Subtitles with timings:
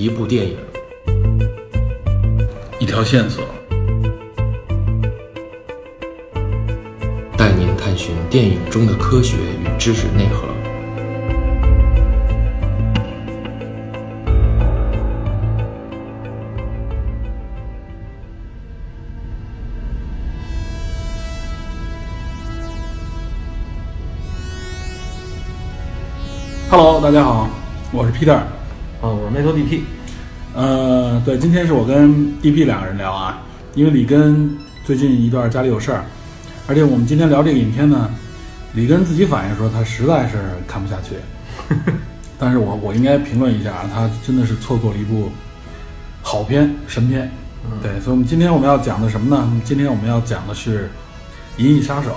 [0.00, 0.56] 一部电影，
[2.78, 3.44] 一条线索，
[7.36, 10.48] 带您探寻电影中的科学与知识内核。
[26.70, 27.50] Hello，大家好，
[27.92, 28.40] 我是 Peter。
[29.02, 29.80] 啊，我是 Metal DP。
[30.54, 32.10] 呃，对，今天是我跟
[32.42, 33.40] DP 两个人聊啊，
[33.74, 36.04] 因为李根最近一段家里有事儿，
[36.66, 38.10] 而且我们今天聊这个影片呢，
[38.74, 41.14] 李根自己反映说他实在是看不下去。
[42.36, 45.30] 但是我我应该评论一下啊，他真的是错过了一部
[46.22, 47.30] 好片、神片。
[47.80, 49.60] 对，所以我们今天我们要讲的什么呢？
[49.64, 50.90] 今天我们要讲的是
[51.62, 52.10] 《银翼杀手》。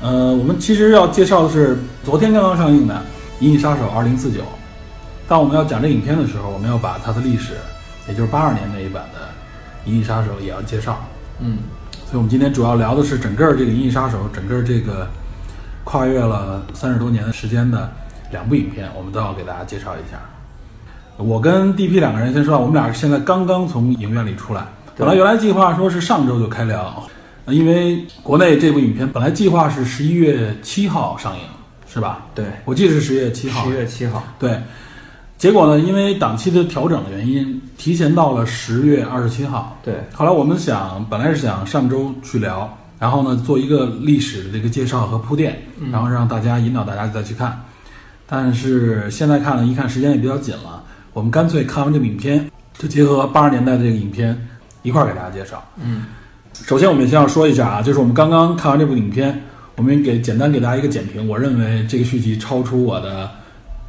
[0.00, 2.94] 呃，我们其实要介绍的是昨天刚刚上映的
[3.44, 4.40] 《银翼杀手二零四九》。
[5.26, 7.54] 当我们要讲这影片的时候，我们要把它的历史，
[8.08, 9.20] 也就是八二年那一版的
[9.90, 11.02] 《银翼杀手》也要介绍。
[11.40, 11.58] 嗯，
[12.06, 15.08] 所以我们今天主要聊的是整个这个《银翼杀手》，整个这个
[15.82, 17.90] 跨越了三十多年的时间的
[18.30, 20.20] 两部影片，我们都要给大家介绍一下。
[21.16, 24.66] 我跟 DP 两个人先说啊，我们俩现在刚刚从影院里出来。
[24.96, 27.02] 本来原来计划说是上周就开聊，
[27.46, 31.42] 呃因为国内这部影片本来计划是十一月七号上映，
[31.92, 32.26] 是吧？
[32.34, 33.70] 对，我记得是十月七号十。
[33.70, 34.22] 月七号。
[34.38, 34.60] 对，
[35.36, 39.76] 结果呢，因为档期的调整的原因，提前到了十月二十七号。
[39.84, 45.60] 对，后来我们想，本来是想上周去聊，然后呢做一个历史的这个介绍和铺垫，
[45.92, 47.60] 然后让大家引导大家再去看。
[48.26, 50.82] 但是现在看了一看，时间也比较紧了，
[51.12, 54.48] 我们干脆看完这个影片，就结合八十年代的这个影片
[54.82, 55.62] 一块儿给大家介绍。
[55.76, 56.06] 嗯，
[56.52, 59.42] 首先我们先要说一下啊，就是我们刚刚看完这部影片，
[59.76, 61.28] 我们给简单给大家一个简评。
[61.28, 63.30] 我认为这个续集超出我的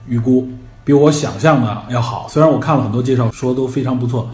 [0.09, 0.49] 预估，
[0.85, 2.27] 比我想象的要好。
[2.29, 4.29] 虽然我看了很多介绍，说都非常不错，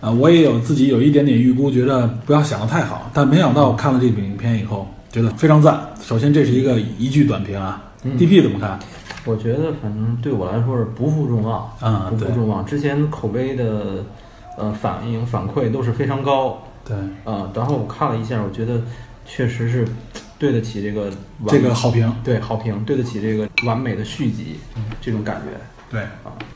[0.00, 3.10] 呃，我也有自己有一点点预估，觉得不要想的太好。
[3.12, 5.78] 但没想到看了这部影片以后，觉得非常赞。
[6.00, 7.82] 首先这是一个一句短评啊、
[8.16, 8.78] d p 怎么看？
[9.24, 12.64] 我觉得反正对我来说是不负众望，啊不负众望。
[12.64, 14.04] 之前口碑的
[14.56, 18.80] 呃反应反馈都是非常高对，啊、然后我看了一下，我觉得
[19.24, 19.84] 确实是
[20.38, 21.10] 对得起这个
[21.48, 22.12] 这个好评。
[22.22, 24.56] 对好评，对得起这个完美的续集，
[25.00, 25.58] 这种感觉。
[25.88, 26.06] 对，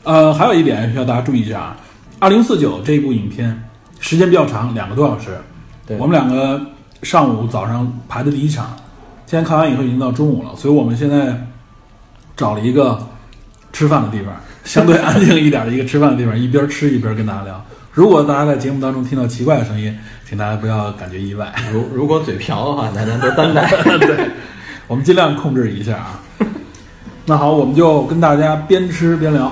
[0.03, 1.77] 呃，还有一点需要大家注意一下啊，
[2.19, 3.63] 二零四九这部影片
[3.99, 5.37] 时间比较长，两个多小时。
[5.87, 6.61] 对我们两个
[7.01, 8.77] 上午早上排的第一场，
[9.25, 11.47] 现在看完以后已经到中午了，所以我们现在
[12.35, 13.07] 找了一个
[13.73, 17.65] 吃饭的地方，相对安静一点的一个吃饭的地方，一边吃一边跟大家聊。
[17.93, 19.97] 如果大家在节目当中听到奇怪的声音，
[20.31, 21.53] 请大家不要感觉意外。
[21.73, 23.69] 如如果嘴瓢的话，大家都担待。
[23.99, 24.29] 对，
[24.87, 26.21] 我们尽量控制一下啊。
[27.27, 29.51] 那好，我们就跟大家边吃边聊。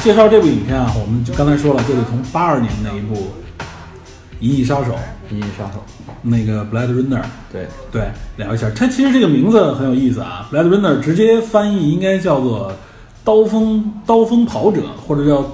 [0.00, 3.16] 介绍这部影片啊，我们就刚才说了，就得从八二年那一部
[4.38, 4.92] 《银翼杀手》
[5.34, 5.84] 银翼杀手，
[6.24, 8.70] 那个 Blade Runner 对，对聊一下。
[8.70, 12.72] 它其实这个名字很有意思啊，Blade Runner 直接翻译应该叫做
[13.22, 15.44] 刀锋刀锋跑者，或者叫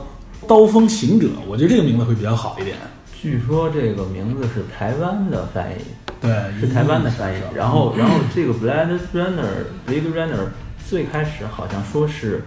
[0.47, 1.29] 刀锋行者。
[1.49, 2.77] 我觉得这个名字会比较好一点。
[3.21, 5.83] 据说这个名字是台湾的翻译。
[6.21, 7.37] 对，是台湾的翻译。
[7.55, 10.47] 然后，然后这个 Blade Runner Blade Runner
[10.89, 12.45] 最开始好像说是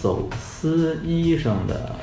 [0.00, 1.96] 走私医生的，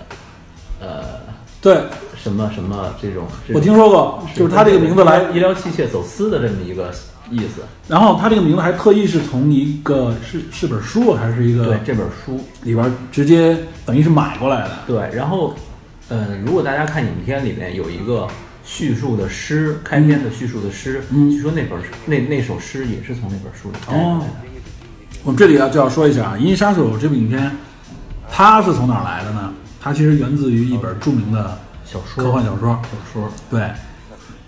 [0.80, 1.20] 呃，
[1.68, 1.84] 对，
[2.16, 3.26] 什么什么这种。
[3.46, 6.94] 这我听说过，就是他这个名字来，医疗器械走私的这么一个
[7.30, 7.62] 意思。
[7.90, 14.72] 然后他这个名字还特意是从一个是是本书还是一个对这本书，里边直接等于是买过来的。
[14.88, 15.14] 对。
[15.14, 15.54] 然后，
[16.08, 18.26] 呃，如果大家看影片里面有一个
[18.64, 24.26] 叙述的诗，开篇的叙述的诗，嗯据说那本那那首诗也是从那本书里来的。
[25.26, 27.52] 我们这里啊就要说一下啊，《银翼杀手》这部影片，
[28.32, 29.54] 它是从哪儿来的呢？
[29.88, 33.62] 它其实源自于一本著名的小说科幻小说，小说，对，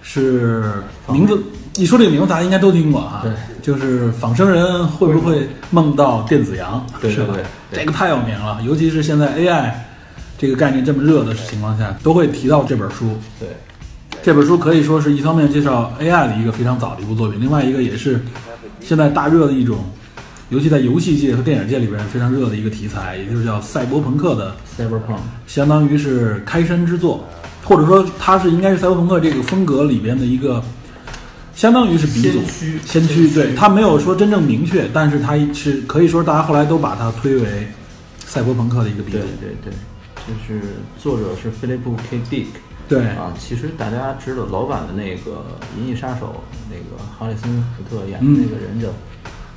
[0.01, 1.41] 是名字
[1.77, 3.21] 一说这个名字，大家应该都听过啊。
[3.23, 3.31] 对，
[3.61, 7.35] 就是仿生人会不会梦到电子羊，是吧对对对？
[7.71, 9.71] 对这个太有名了，尤其是现在 AI
[10.37, 13.17] 这个概念这么热的情况下，都会提到这本书。
[13.39, 13.47] 对。
[14.21, 18.21] 这本书可以说是一方面介绍 AI 的一个非常早的一部作品，另外一个也是
[18.81, 19.77] 现在大热的一种，
[20.49, 27.23] 尤其在游戏界和电影界里边非常热的一个题材，也就是叫赛博朋克的，Cyberpunk，相当于是开山之作，
[27.63, 30.63] 或者说它是应该是赛博朋克这个风格里边的一个，
[31.53, 32.41] 相当于是鼻祖
[32.83, 33.29] 先驱。
[33.29, 37.67] 对，它没有说真正明确，但是它是可以说大家后来都把它推为
[38.25, 39.27] 赛博朋克的一个鼻祖对。
[39.39, 39.73] 对对，
[40.25, 40.61] 就是
[40.97, 42.19] 作者是菲利普 K.
[42.27, 42.45] Dick，
[42.87, 45.45] 对啊，其实大家知道老版的那个
[45.79, 48.87] 《银翼杀手》，那个哈里森福特演的嗯那个人叫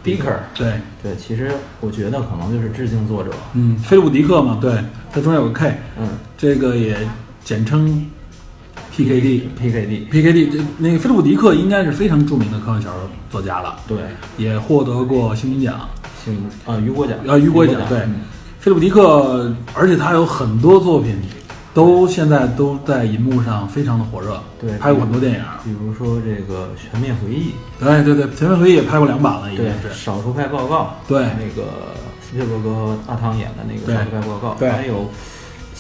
[0.04, 0.72] Beaker，、对，
[1.02, 4.72] 对，其实我觉得可能就是致敬作者，嗯，菲利普迪克嘛，对，
[5.12, 6.08] 它中间有个 K，嗯。
[6.37, 6.96] 这个也
[7.44, 8.04] 简称
[8.93, 9.43] PKD。
[9.60, 13.99] ，PKD，PKD 这那个菲利普迪克应该是非常著名的科幻小说作家了，对，
[14.37, 15.88] 也获得过星云奖。
[16.25, 18.22] 星啊雨果奖，啊，雨果奖奖，对嗯，
[18.58, 21.16] 菲利普迪克，而且他有很多作品
[21.74, 25.44] 都现在都在银幕上非常的火热，对拍过很多电影。
[25.64, 29.92] 比如说这个《全面回忆对对对，全面回忆也拍过两版了，》，已经，是。
[29.94, 31.69] 少数派报告，对那个
[32.20, 35.10] 斯皮尔伯格和阿汤演的那个少数派报告，对还有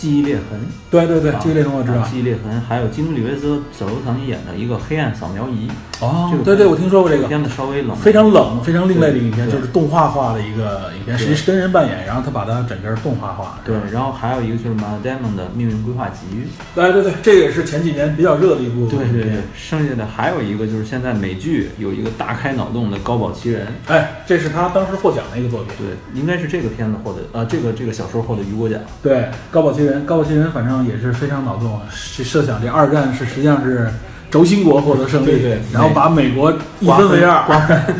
[0.02, 0.58] 记忆裂痕，
[0.90, 2.08] 对对对，记忆裂痕我知道啊。
[2.10, 5.68] 记忆裂痕，还有基努里维斯、小罗唐尼演的一个黑暗扫描仪，
[6.00, 13.60] 这个，哦对对，我听说过这个，片子稍微冷，非常冷、非常另类的影片，就是动画化的一个影片，对实际是真人扮演，然后他把它整个动画化。
[13.64, 16.26] 对，然后还有一个就是马达 Damon 的命运规划集，
[16.74, 18.88] 对对对，这个也是前几年比较热的一部。
[18.88, 19.32] 对对对，。
[19.54, 25.72] 剩下的还有一个就是现在美剧有一个大开脑洞的高保奇人，哎，这是他当时获奖的一个作品。
[25.78, 33.88] 对，应该是这个片子获得呃这个这个小说获得雨果奖，对，高保奇人，高保奇人反正也是非常脑洞，是设想这二战是实际上是
[34.30, 37.44] 轴心国获得胜利，对对然后把美国一分为二，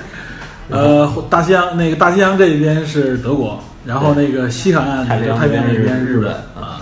[0.70, 6.80] 呃，大西洋那个大西洋这一边是德国，然后那个西海岸太平洋太平洋那边是日本啊。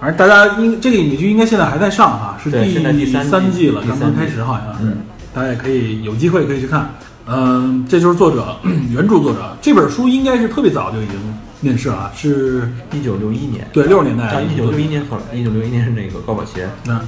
[0.00, 4.80] 反正大家应这个影剧应该现在还在上哈，是对现在第三季了，刚刚开始好像是。
[4.82, 4.96] 嗯，
[5.32, 6.90] 大家也可以有机会可以去看。
[7.24, 8.56] 嗯，这就是作者
[8.90, 9.56] 原著作者。
[9.62, 11.14] 这本书应该是特别早就已经
[11.62, 17.00] 面试啊，是一九六一年，对六十年代啊，一九六一年后，一九六一年是那个高保奇人，嗯，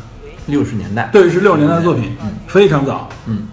[0.46, 2.16] 六十年代，对，是六十年代的作品，
[2.46, 3.08] 非常早。
[3.26, 3.48] 嗯，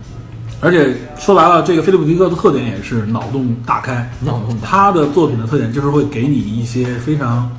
[0.62, 4.07] 而且说白了，这个菲利普迪克的特点也是脑洞大开。
[4.21, 7.50] 脑洞他的作品的特点就是会给你一些非常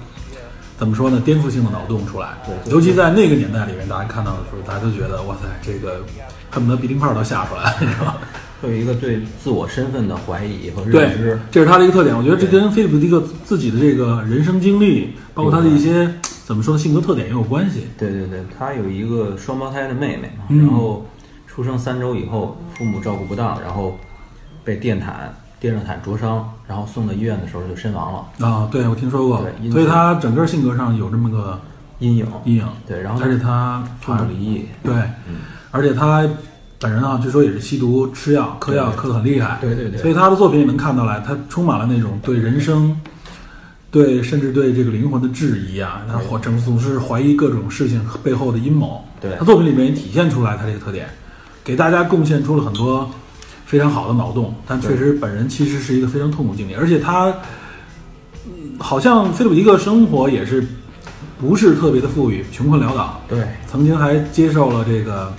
[0.79, 2.29] 怎么说呢，颠覆性的脑洞出来。
[2.47, 6.01] 对对尤其在那个年代里面，大家看到的时候，大家都觉得哇塞，这个
[6.49, 8.19] 恨不得鼻涕泡都吓出来了，是吧？
[8.63, 12.17] 会有一个对自我身份的怀疑和认知，，这是他的一个特点。
[12.17, 16.09] 我觉得这跟菲利普迪克自己的这个人生经历，包括他的一些
[16.45, 17.89] 怎么说呢性格特点也有关系。
[17.99, 21.05] 对对对，他有一个双胞胎的妹妹，嗯然后
[21.49, 23.99] 出生三周以后，父母照顾不当，然后
[24.63, 31.61] 被电毯电热毯灼伤，然后送到医院的时候就身亡了，啊，对，我听说过所以他整个性格上有这么个
[31.99, 32.27] 阴影。
[32.45, 32.67] 阴影。
[32.87, 34.95] 对，然后而且他父母离异，对，
[35.73, 36.25] 而且他
[36.83, 39.59] 本人啊，据说也是吸毒、吃药、嗑药，嗑得很厉害。
[39.61, 42.95] 对对对所以他的作品也能看到来，他充满了那种对人生、
[43.91, 49.05] 对甚至对这个灵魂的质疑啊，他或总总是怀疑各种事情背后的阴谋。
[49.21, 51.09] 对他作品里面也体现出来他这个特点，
[51.63, 53.09] 给大家贡献出了很多
[53.65, 57.29] 非常好的脑洞，但确实本人其实是一个非常痛苦经历，而且他。
[57.29, 57.35] 嗯
[58.79, 60.67] 好像菲利普迪克生活也是
[61.39, 65.33] 不是特别的富裕，穷困潦倒，对，曾经还接受了这个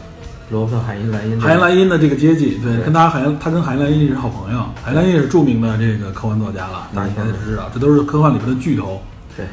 [0.54, 2.86] 罗伯特海因莱因，海因莱因的这个接济，对，对。
[2.86, 9.02] 跟他海他跟海因莱因是好朋友，海因莱因也是著名的这个科幻作家了，大家应该都知道，这都是科幻里边的巨头。
[9.36, 9.46] 对，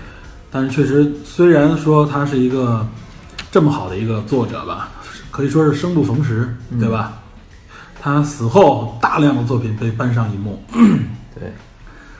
[0.50, 2.86] 但是确实，虽然说他是一个
[3.50, 4.90] 这么好的一个作者吧，
[5.32, 7.14] 可以说是生不逢时，对吧？
[8.02, 10.62] 他死后大量的作品被搬上荧幕，
[11.38, 11.52] 对，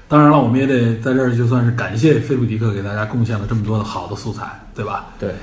[0.08, 4.44] 当然了，我们也得在这儿就算是感谢菲利普迪克给大家贡献了这么多的好的素材，
[4.74, 5.06] 对吧？
[5.18, 5.34] 对，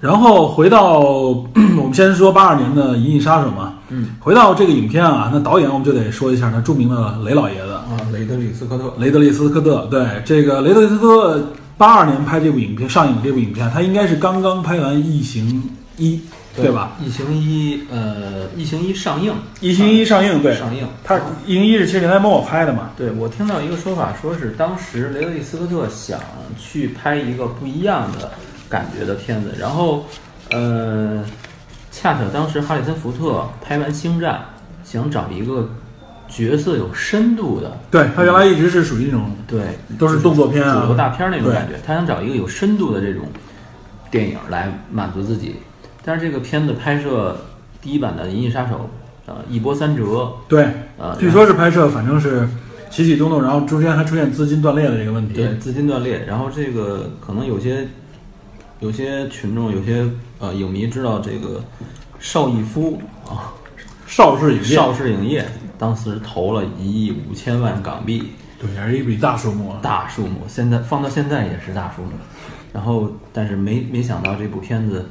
[0.00, 9.86] 然后回到我们先说八二年的《银翼杀手》嘛，嗯，回到这个影片啊，那导演我们就得说一下那著名的雷老爷子啊，雷德利·斯科特，雷德利·斯科特。
[9.90, 15.62] 对，这个雷德利·斯科特八二年拍这部影片上映这部影片，他应该是刚刚拍完《异形
[15.98, 16.16] 一》，
[16.56, 16.92] 对吧？？
[17.04, 22.90] 异形一，呃，异形一上映，《异形一》上映，对，上映，他《异形一》是七十年代末拍的嘛？
[22.96, 26.18] 对我听到一个说法，说是当时雷德利·斯科特想
[26.58, 28.30] 去拍一个不一样的
[28.70, 30.06] 感觉的片子，然后，
[30.52, 31.22] 呃，
[31.90, 34.40] 恰巧当时哈里森·福特拍完《星战》，
[34.88, 35.68] 想找一个
[36.28, 39.60] 角色有深度的，对他原来一直是属于那种对，
[39.98, 40.80] 都是动作片啊。
[40.80, 43.24] 主流大片儿那种感觉，他想找一个有深度的这种
[44.10, 45.56] 电影来满足自己。
[46.04, 47.36] 但是这个片子拍摄
[47.82, 48.88] 第一版的《银翼杀手》，
[49.30, 52.48] 呃，一波三折，对，呃，据说是拍摄，反正是
[52.88, 55.34] 起起动动，然后中间还出现资金断裂的这个问题。
[55.34, 57.86] 对，资金断裂，然后这个可能有些
[58.80, 60.06] 有些群众、有些
[60.38, 61.62] 呃影迷知道这个
[62.18, 63.52] 邵逸夫啊，
[64.06, 65.46] 邵氏影业，邵氏影业
[65.78, 69.78] 当时投了一亿五千万港币，对，也是一笔大数目啊。
[69.82, 72.12] 大数目，现在放到现在也是大数目。
[72.72, 75.04] 然后，但是没没想到这部片子，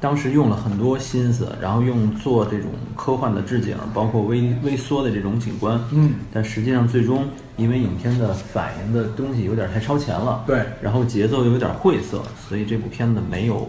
[0.00, 7.24] 当时用了很多心思，然后用做这种科幻的置景，包括微微缩的这种景观，嗯，但实际上最终
[7.56, 13.68] 因为影片的反映的东西有点太超前了，对，然后节奏又有点晦涩，所以这部片子没有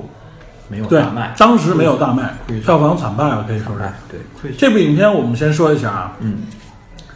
[0.69, 3.83] 没有大卖，，当时没有大卖票房惨败了，可以说是。
[3.83, 6.39] 哎，对，这部影片我们先说一下啊，嗯，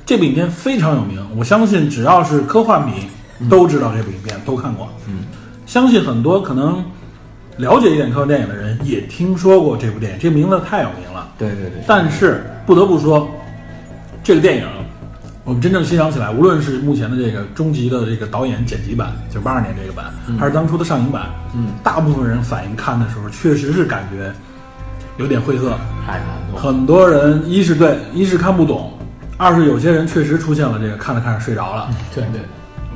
[0.06, 2.94] 这部影片非常有名，我相信只要是科幻迷
[3.50, 4.88] 都知道这部影片，都看过。
[5.08, 5.26] 嗯，
[5.66, 6.84] 相信很多可能
[7.62, 11.32] 了解一点科幻电影的人也听说过这部电影，这名字太有名了。
[11.38, 13.30] 对对对，但是不得不说，
[14.24, 14.66] 这个电影
[15.44, 24.32] 我们真正欣赏起来，无论是目前的这个终极的这个导演剪辑版，就是八二年这个版，还是当初的上映版，嗯，大部分人反映看的时候，确实是感觉
[25.18, 25.72] 有点晦涩。
[26.06, 26.60] 太难了。
[26.60, 28.92] 很多人一是对，一是看不懂，
[29.38, 31.90] 二是有些人确实出现了这个看着看着睡着了。
[32.14, 32.42] 对对，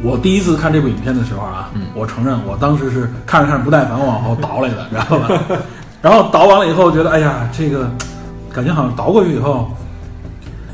[0.04, 5.42] 我第一次看这部影片的时候啊，我承认我当时是看着看着不耐烦往后倒来的，知道吧？
[6.02, 7.90] 然后倒完了以后，觉得哎呀，这个
[8.54, 9.72] 感觉好像倒过去以后，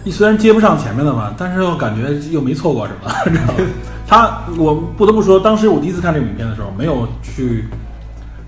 [0.03, 3.53] 你虽然接不上前面的嘛，但是又感觉又没错过什么，知道吧？
[4.07, 7.65] 他，我不得不说，当时我第一次看这部影片的时候，没有去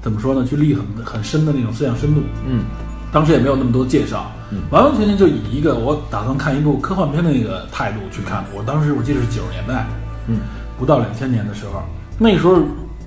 [0.02, 2.66] 怎么说呢，去立很很深的那种思想深度，嗯，
[3.14, 4.30] 当时也没有那么多介绍，
[4.72, 8.44] 完完全全就以一个我打算看一部科幻片的那个态度去看。
[8.54, 9.86] 我当时我记得是九十年代，
[10.28, 10.40] 嗯，
[10.78, 11.82] 不到两千年的时候，
[12.18, 12.62] 那时候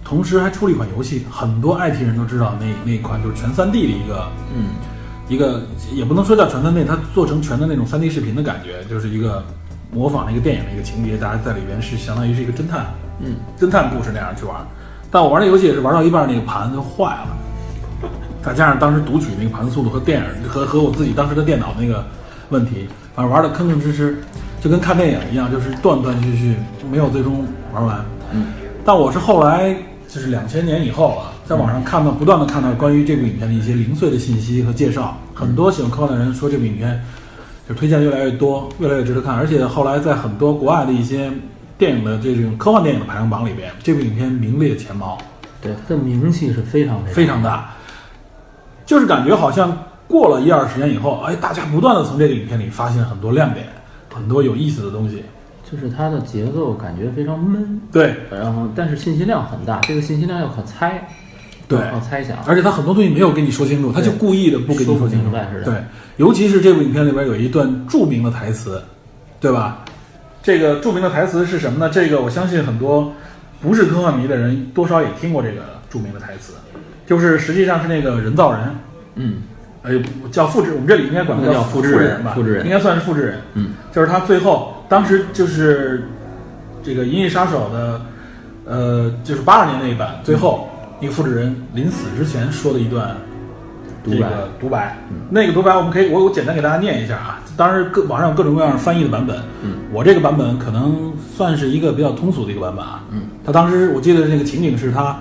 [0.05, 4.71] 同时还出了一款游戏，很多 IT 人都知道那那一款就是全3 D 的一个，嗯，
[5.29, 9.45] 一个也不能说叫全3 D，它做成全的那种3 D 视频的感觉，就是一个
[9.93, 12.87] 模仿那个电影的一个情节，大家在里边是相当于是一个侦探，
[13.21, 14.57] 嗯，侦探故事那样去玩。
[15.11, 17.37] 但我玩那游戏也是玩到一半，那个盘就坏了。
[18.43, 22.05] 再加上当时读取那个盘速度和电影和和我自己当时的电脑那个
[22.51, 24.15] 问题，反正玩的吭吭哧哧，
[24.67, 26.57] 就跟看电影一样，就是断断续续，
[26.91, 28.05] 没有最终玩完。
[28.33, 28.47] 嗯，
[28.85, 29.73] 但我是后来
[30.09, 37.01] 就是两千年以后啊，在网上看到不断的看到关于这部影片的一些零碎的信息和介绍，很多喜欢科幻的人说这部影片
[37.69, 41.31] 就推荐越来越多，越来越值得看，而且后来在很多国外的一些
[41.79, 45.17] 电影的这种科幻电影的排行榜里边，这部影片名列前茅。
[45.63, 47.71] 对，它的名气是非常非常大，
[48.85, 53.65] 就是感觉好像过了一二十年以后，哎，大家不断的从这个影片里发现很多亮点，
[54.17, 55.23] 很多有意思的东西。
[55.71, 58.15] 就是它的节奏感觉非常闷，对。
[58.31, 61.09] 然后但是信息量很大，这个信息量要靠猜，
[61.67, 62.39] 对，靠猜想。
[62.47, 65.37] 而且他很多东西没有跟你说清楚，他就故意的不跟你说清楚。
[65.65, 65.75] 对，
[66.19, 68.81] 尤其是这部影片里边有一段著名的台词，
[69.41, 69.85] 对吧？
[70.41, 71.91] 这个著名的台词是什么呢？
[71.93, 73.13] 这个我相信很多
[73.61, 76.53] 不是科幻迷的人多少也听过这个著名的台词，
[77.05, 78.71] 就是实际上是那个人造人，
[79.17, 79.43] 嗯
[79.87, 79.93] 呃，
[80.33, 83.41] 叫复制，我们这里应该管他叫复复制人人吧，复制人应该算是复制人。
[83.55, 86.09] 嗯，就是他最后当时就是
[86.83, 88.01] 这个《银翼杀手》的，
[88.65, 90.69] 呃，就是八二年那一版，最后
[91.01, 93.17] 一个复制人临死之前说的一段
[94.05, 94.99] 这个独白，
[95.31, 97.41] 那个独白我们可以我我简单给大家念一下啊。
[97.57, 103.03] 当时各网上有各种各样翻译的版本，嗯，我这个版本可能算是一个比较通俗的一个版本啊。
[103.13, 105.17] 嗯，他当时我记得那个情景是他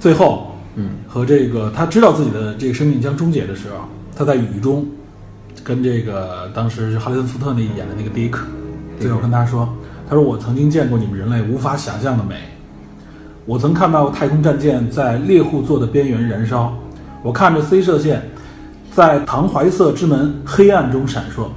[0.00, 0.47] 最后
[0.78, 0.90] 嗯。
[1.06, 4.86] 和这个他知道自己的这个生命将终结的时候，他在雨中
[5.62, 8.46] 跟这个当时是哈里森福特那演的那个迪克，
[8.98, 9.68] 最后跟他说，
[10.08, 12.36] 他说我曾经见过你们人类无法想象的美，
[13.44, 16.72] 我曾看到太空战舰在猎户座的边缘燃烧，
[17.22, 18.22] 我看着 C 射线
[18.94, 21.48] 在唐怀瑟之门黑暗中闪烁，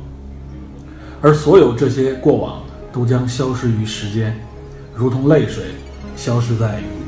[1.21, 2.61] 而所有这些过往
[2.91, 4.35] 都将消失于时间，
[4.95, 5.63] 如同泪水
[6.15, 7.00] 消失在雨中。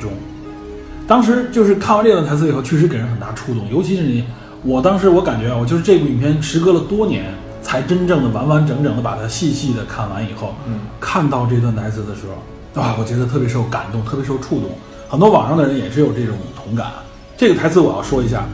[1.08, 4.24] 当时就是看完这段台词以后，确实给人很大触动，尤其是你，
[4.64, 7.26] 我当时我感觉啊，我就是这部影片时隔了多年，
[7.62, 14.70] 才真正的完完整整的把它细细的看完以后，嗯，看到这段台词的时候，啊，我觉得特别受感动，特别受触动。
[15.10, 16.88] 很多网上的人也是有这种同感。
[17.36, 18.48] 这个台词我要说一下，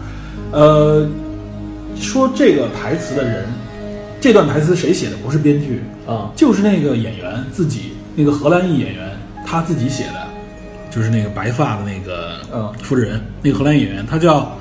[0.51, 1.07] 呃，
[1.95, 3.45] 说这个台词的人，
[4.19, 5.15] 这段台词谁写的？
[5.17, 10.27] 不是编剧，啊就是那个演员自己，那个荷兰裔演员他自己写的，
[10.89, 14.51] 就是那个白发的那个嗯复制人，那个荷兰演员，他叫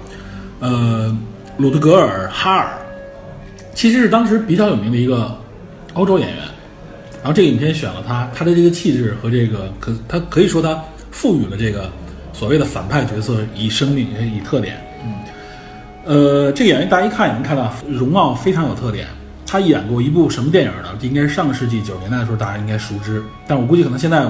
[0.60, 1.16] 呃
[1.56, 2.78] 鲁德格尔哈尔，
[3.74, 5.36] 其实是当时比较有名的一个
[5.94, 6.38] 欧洲演员。
[7.20, 10.80] 然后这个影片选了他，他的这个气质和这个可他可以说他
[11.10, 11.90] 赋予了这个
[12.32, 14.76] 所谓的反派角色以生命以特点。
[15.04, 15.12] 嗯
[16.04, 19.06] 呃，这个演员大家一看也能看到容貌非常有特点。
[19.44, 20.88] 他演过一部什么电影呢？
[21.00, 24.22] 应该是上个世纪九十年代的时候，大家应该熟知，但我估计可能现在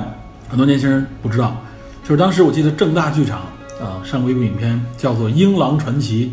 [0.49, 1.61] 很多年轻人不知道。
[2.09, 3.41] 就是当时我记得正大剧场
[3.79, 6.25] 啊上过一部影片，叫做《英狼传奇》。《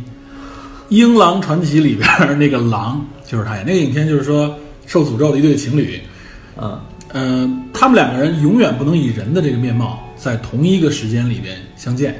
[0.87, 3.65] 英狼传奇》里边儿那个狼就是他演。
[3.65, 5.99] 那个影片就是说受诅咒的一对情侣，
[6.55, 6.79] 嗯
[7.11, 12.15] 嗯，他们两个人永远不能以人的这个面貌在同一个时间里边相见，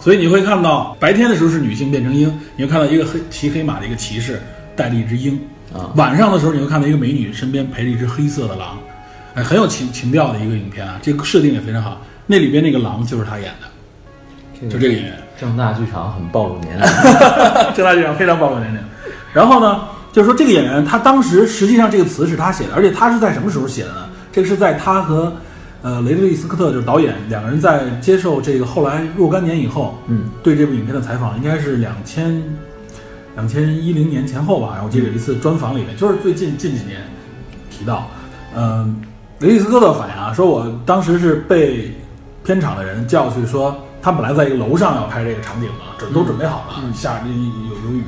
[0.00, 4.42] 所以你会看到白天的时候是女性变成鹰，你会看到一个黑骑黑马的一个骑士
[4.74, 5.38] 带着一只鹰，
[5.72, 8.76] 啊晚上的时候你会看到一个美女身边陪着一只黑色的狼，
[9.34, 12.00] 哎，很有情情调的一个影片啊，这个设定也非常好。
[12.26, 15.12] 那里边那个狼就是他演的，就这个演员。
[15.38, 16.82] 正大剧场很暴露年龄，
[17.76, 18.80] 正大剧场非常暴露年龄。
[19.34, 24.08] 然后呢，就是说这个演员他当时实际上这个词是他写的，而且他是在什么时候写的呢？
[24.32, 25.30] 这个是在他和
[25.82, 32.42] 呃雷德利·斯科特就是导演两个人在接受这个后来若干年以后，嗯，对这部影片的采访，应该是两千
[33.34, 34.68] 两千一零年前后吧。
[34.72, 37.02] 然后我记得有一次专访里面，就是最近近几年
[37.70, 38.08] 提到，
[38.54, 39.02] 嗯、
[39.40, 41.94] 雷德利·斯科特反映啊，说我当时是被
[42.46, 48.04] 片场的人叫去说，他本来在一个楼上要拍这个场景嘛，准都准备好了，下有有雨，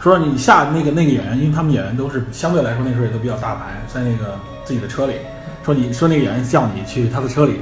[0.00, 5.12] 说你下那个那个演员，因为他们演员都是相对来说那时候也都比较大牌，在那个自己的车里，
[5.64, 7.60] 说你说那个演员叫你去他的车里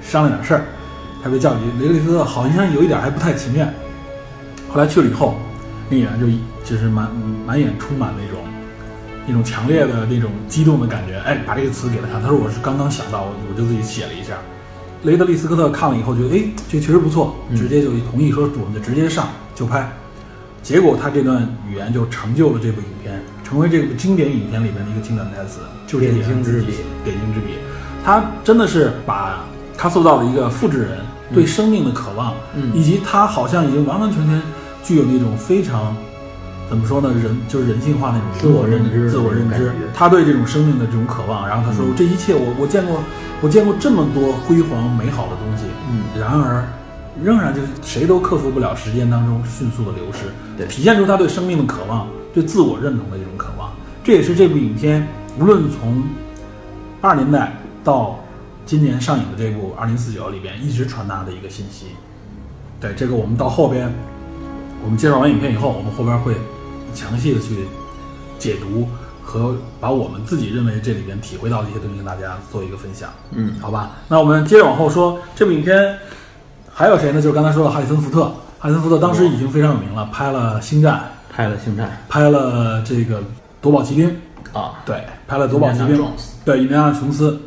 [0.00, 0.62] 商量点事儿，
[1.20, 3.66] 他被叫去，雷克利·斯特好像有一点还不太情愿，
[4.72, 5.34] 后来去了以后，
[5.88, 6.26] 那演员就
[6.64, 7.10] 就是满
[7.44, 8.38] 满眼充满那种。
[9.26, 14.34] 那种强烈的那种激动的感觉，哎，把这个词给了他看，他说我是刚刚想到，我我就自己写了一下。
[15.02, 19.90] 雷德利·斯科特看了以后觉得，哎，这确实不错，直接就同意说我们就直接上就拍。
[20.62, 27.54] 结果他这段语言就成就了这部影片，成为这部经典影片里面的一个经典台词，就是这个演员自己写的点睛之笔。
[28.04, 29.44] 他真的是把
[29.76, 30.98] 他塑造的一个复制人
[31.32, 34.42] 对生命的渴望，嗯以及他好像已经完完全全
[34.82, 35.96] 具有那种非常
[36.68, 41.48] 怎么说呢，人就是人性化那种自我认知自我认知他对这种生命的这种渴望。
[41.48, 43.02] 然后他说：“这一切我我见过，
[43.42, 46.66] 我见过这么多辉煌美好的东西，嗯，然而
[47.22, 50.26] 仍然就是谁都克服不了时间当中迅速的流失，
[50.58, 53.72] 对体现出他对生命的渴望，对自我认同的这种渴望。
[54.04, 55.06] 这也是这部影片
[55.38, 56.02] 无论从
[57.00, 58.18] 二十年代到
[58.66, 61.86] 今年上映的这部《二零四九》里边一直传达的一个信息。
[62.78, 63.92] 对这个，我们到后边，
[64.84, 66.34] 我们介绍完影片以后，我们后边会
[66.94, 67.66] 详细的去
[68.38, 68.86] 解读
[69.30, 73.08] 和把我们自己认为这里边体会到的一些东西跟大家做一个分享。
[73.30, 75.96] 嗯，好吧，那我们接着往后说，这部影片
[76.68, 77.22] 还有谁呢？
[77.22, 78.24] 就是刚才说的哈里森福特。
[78.58, 83.20] 哈里森福特当时已经非常有名了，拍了《星战拍了《星战》》，拍了这个
[83.60, 84.10] 《夺宝奇兵》，
[84.58, 86.04] 啊，对，拍了《夺宝奇兵
[86.44, 87.40] 对，印第安琼斯，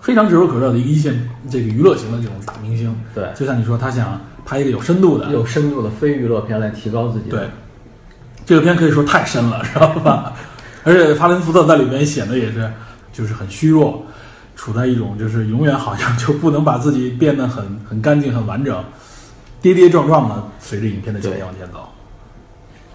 [0.00, 2.96] 非常炙手可热的一个一线这个娱乐型的这种大明星。
[3.14, 7.50] 对就像你说，他想拍一个有深度的，有深度的非娱乐片来提高自己对，
[8.46, 10.32] 这个片可以说太深了，知道吧？
[10.84, 12.70] 而且哈林福特在里面显得也是，
[13.12, 14.04] 就是很虚弱，
[14.56, 18.84] 处在一种就是永远好像就不能把自己变得很很干净、很完整，
[19.60, 21.88] 跌跌撞撞的随着影片的节奏往前走。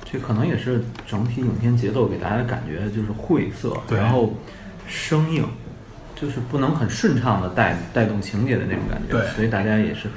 [0.09, 4.33] 这可能也是整体影片节奏给大家的感觉就是晦涩，然后
[4.87, 5.45] 生硬，
[6.15, 9.17] 就是不能很顺畅的带带动情节的那种感觉。
[9.17, 10.07] 对所以大家也是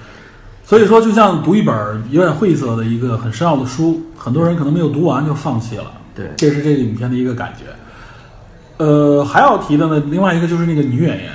[0.64, 1.74] 所以说，就像读一本
[2.10, 5.99] 有点晦涩的一个很深奥的书，很多人可能没有读完就放弃了。
[6.14, 7.64] 对这是这个影片的一个感觉。
[8.84, 11.30] 呃，还要提的呢，另外一个就是那个女演员，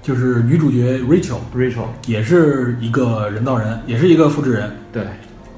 [0.00, 4.70] 就是女主角 Rachel，Rachel，也是一个人造人，也是一个复制人。
[4.92, 5.04] 对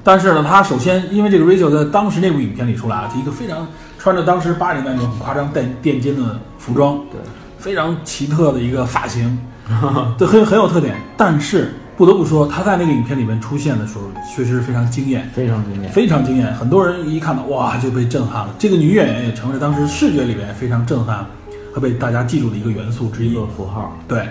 [0.03, 3.67] 但是呢，她首先因为这个 Rachel 在当时那部影片里出来了，是一个非常
[3.99, 7.21] 穿着当时八十年代那种很夸张带垫肩的服装，对，
[7.57, 9.37] 非常奇特的一个发型，
[10.17, 10.95] 对，很很有特点。
[11.15, 15.29] 但是不得不说，她在那个影片里面出现的时候，确实是非常惊艳。
[15.33, 15.91] 非常惊艳。
[15.91, 18.53] 非常惊艳，很多人一看到哇就被震撼了。
[18.57, 21.25] 这个女演员也成为当时视觉里面非常震撼
[21.71, 23.45] 和被大家记住的一个元素之一一个。
[23.45, 24.27] 符号对，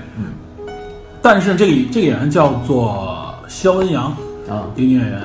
[1.20, 4.06] 但是这个这个演员叫做肖恩阳，
[4.48, 5.20] 啊，一个女演员。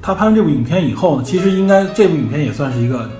[0.00, 3.10] 她拍完这部影片以后呢，其实应该这部影片也算是一个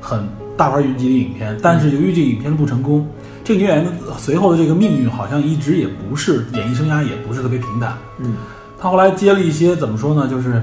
[0.00, 3.06] 很大牌云集的影片，但是由于这个影片不成功，
[3.44, 7.96] 这个女演员的随后的这个命运好像一直也不是演艺生涯也不是特别平坦。
[8.18, 8.34] 嗯，
[8.80, 10.62] 他后来接了一些怎么说呢，就是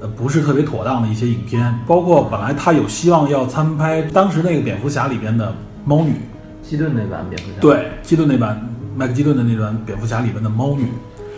[0.00, 5.54] 呃不是特别妥当的一些影片，包括本来他有希望要参拍当时那个蝙蝠侠里边的
[5.84, 6.14] 猫女，
[6.62, 10.88] 基顿那版蝙蝠侠。，对，基顿那版麦克基顿的那版蝙蝠侠里边的猫女，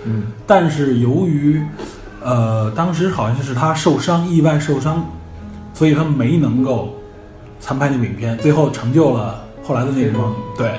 [0.04, 1.62] 嗯，但是由于
[2.24, 5.06] 呃当时好像是他受伤，意外受伤，
[5.74, 6.94] 所以他没能够
[7.60, 10.34] 参拍那部影片，最后成就了后来的那个猫女。
[10.56, 10.72] 对，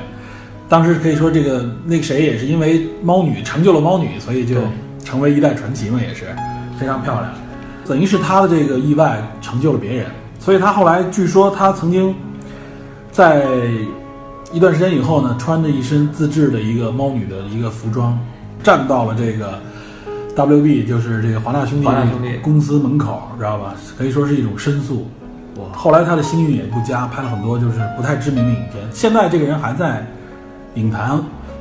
[0.69, 4.55] 当时可以说这个那个谁也是因为猫女成就了猫女，所以就
[5.03, 6.25] 成为一代传奇嘛，也是
[6.79, 7.31] 非常漂亮。
[7.85, 10.05] 等于是他的这个意外成就了别人，
[10.39, 12.13] 所以他后来据说他曾经
[13.11, 13.45] 在
[14.51, 18.17] 一段时间以后呢，穿着一身自制的一个猫女的一个服装，
[18.63, 19.59] 站到了这个
[20.35, 23.75] WB，就是这个华纳兄弟华纳兄弟公司门口，知道吧？
[23.97, 25.07] 可以说是一种申诉。
[25.73, 28.83] 后来他的声誉也不佳，拍了很多就是不太知名的影片。
[28.91, 30.05] 现在这个人还在
[30.75, 31.19] 影坛，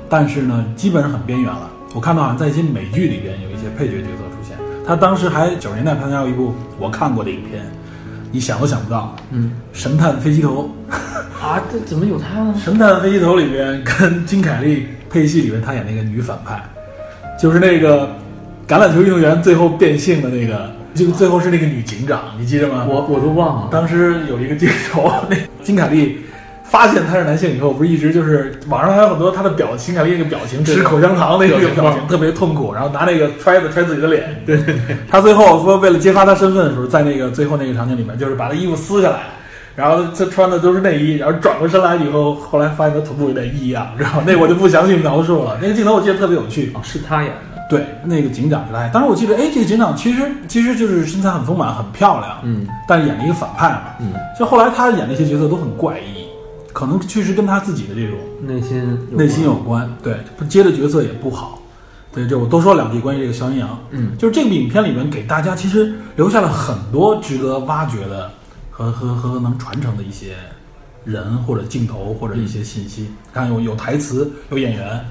[0.08, 1.70] 但是呢，基本上很边缘了。
[1.94, 4.56] 我看到好像在一些美剧里边有一些配角角色出现。
[4.86, 7.64] 他当时还九十年代参加过一部我看过的影片，
[8.30, 10.70] 你想都想不到，嗯《神探飞机头》。
[11.42, 12.54] 啊，这怎么有他呢？
[12.62, 16.62] 《神探飞机头》里边跟金凯利配戏里面，他演那个女反派，
[17.40, 18.08] 就是那个
[18.66, 22.86] 橄榄球运动员最后变性的那个，就最后是那个女警长，你记得吗？
[22.88, 23.68] 我我都忘了。
[23.70, 26.20] 当时有一个镜头， 那金凯利
[26.64, 34.42] 发现他是男性以后，不是一直就是网上还有很多他的表金凯利那个表情，吃口香糖那个表情特别痛苦，然后拿那个揣子揣自己的脸。
[34.46, 39.20] 对对对， 他最后说为了揭发他身份的时候，在那个最后那个场景里面，就是把他衣服撕下来。
[39.76, 44.24] 然后他穿的都是内衣，然后转过身来以后，后来发现他臀部有点异样，知道吗？
[44.26, 45.58] 那我就不详细描述了。
[45.60, 47.55] 那个镜头我记得特别有趣，哦，是他演的。
[47.68, 48.88] 对，那个警长是他。
[48.88, 54.12] 当时我记得，哎，这个警长其实其实就是身材很丰满、很漂亮，嗯，但是演了一个反派嘛，嗯。
[54.38, 56.26] 就后来他演那些角色都很怪异，
[56.72, 59.90] 可能确实跟他自己的这种内心内心有关。
[60.02, 61.60] 对，接的角色也不好。
[62.12, 68.30] 对，这我多说两句关于这个肖阴阳，嗯，就是这部影片里面给大家其实留下了很多值得挖掘的。
[68.78, 70.34] 和和和能传承的一些
[71.02, 75.02] 人或者镜头或者一些信息，看有有台词有演员，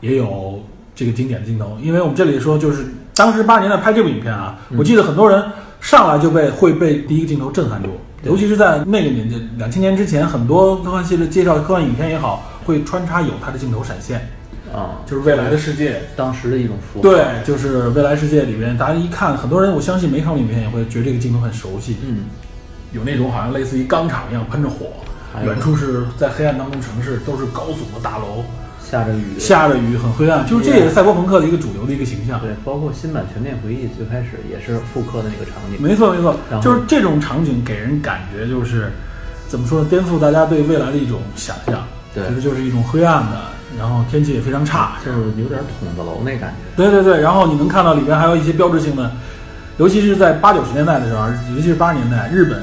[0.00, 0.62] 也有
[1.00, 1.78] 这个经典的镜头。
[1.80, 2.84] 因为我们这里说，就是
[3.14, 5.42] 当时八十年代拍这部影片啊，我记得很多人
[5.80, 7.88] 上来就被会被第一个镜头震撼住，
[8.22, 14.28] 尤其是在那个年代，两千年之前，很多科幻系列介绍科幻影片也好，会穿插有它的镜头闪现
[14.74, 17.02] 啊，就是未来的世界，当时的一种符号。
[17.02, 22.24] 对，就是未来世界里面，大家一看，很多人我相信每场影片也会觉得这个镜头很熟悉，嗯。
[22.92, 24.86] 有那种好像类似于钢厂一样喷着火，
[25.44, 28.44] 远处是在黑暗当中城市，都是高耸的大楼，
[28.90, 30.44] 下着雨，下着雨，很灰暗。
[30.46, 32.40] 就是这也是赛博朋克的一个主流的一个形象。
[32.40, 35.80] 对，包括新版《全面回忆》最开始也是复刻的那个场景。
[35.80, 38.90] 没错没错，就是这种场景给人感觉就是
[39.46, 39.86] 怎么说呢？
[39.88, 41.84] 颠覆大家对未来的一种想象。
[42.12, 43.40] 对，其实就是一种灰暗的，
[43.78, 46.76] 然后天气也非常差，就是有点筒子楼那感觉。
[46.76, 49.12] 对对对，然后你能看到里边还有一些标志性的，
[49.78, 52.60] 尤其是在八九十年代的时候，尤其是八十年代日本。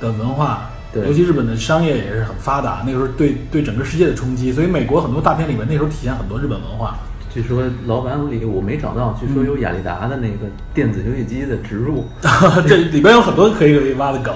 [0.00, 6.96] 的文化，对，尤其日本的商业也是很发达，那个时候对对整个世界的冲击，所以美国很多大片里面那时候体现很多日本文化。
[7.32, 12.04] 据说老板里我没找到，据说有雅利达的那个电子游戏机的植入，
[12.68, 14.32] 这里边有很多可以可以挖的梗，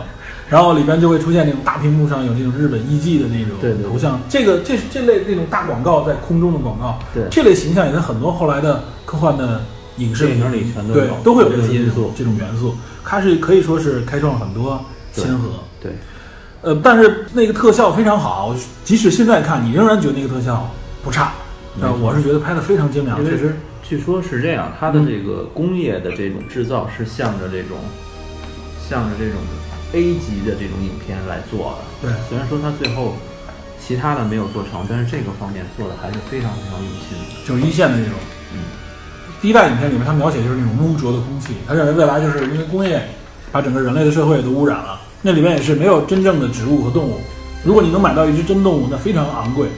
[0.49, 9.63] 然后里边就会出现那种大屏幕上有那种日本艺伎的那种头像，这个这这类那种大广告在空中的广告，对，这类形象也在很多后来的科幻的
[9.99, 14.85] 影视电影里全都对都会有这种因素这种元素，它是可以说是开创了很多。
[15.13, 15.49] 先河
[15.81, 15.93] 对，
[16.69, 18.55] 呃，但是那个特效非常好，
[18.85, 20.71] 即使现在看你仍然觉得那个特效
[21.03, 21.33] 不差。
[21.81, 23.25] 呃，我是觉得拍的非常精良。
[23.25, 27.79] 确实，据说是这样，它的这个工业的这种制造是向着这种，
[28.87, 29.41] 向着这种
[29.95, 32.07] A 级的这种影片来做的。
[32.07, 33.15] 对，虽然说它最后
[33.81, 37.17] 其他的没有做成，但是这个方面做的还是非常非常用心。
[37.47, 38.13] 就是一线的那种。
[38.53, 38.61] 嗯，
[39.41, 43.09] 第一代影片里面，他描写就是那种污浊的空气，他认为未来就是因为工业
[43.51, 45.01] 把整个人类的社会都污染了。
[45.23, 47.21] 那里面也是没有真正的植物和动物。
[47.65, 49.69] 如果你能买到一只真动物，那非常昂贵。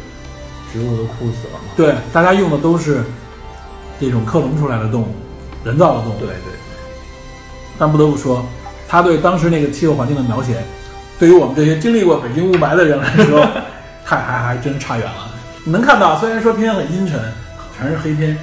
[0.72, 1.70] 植物都枯死了嘛？
[1.76, 3.02] 对，大家用的都是
[3.98, 5.08] 这种克隆出来的动物，
[5.64, 6.18] 人造的动物。
[6.20, 6.52] 对对。
[7.76, 8.46] 但不得不说，
[8.86, 10.62] 他对当时那个气候环境的描写，
[11.18, 13.44] 对于我们这些经历过北京雾霾的人来说，
[14.04, 15.34] 太还还真差远了。
[15.64, 17.18] 你能看到，虽然说天很阴沉，
[17.76, 18.38] 全是黑天，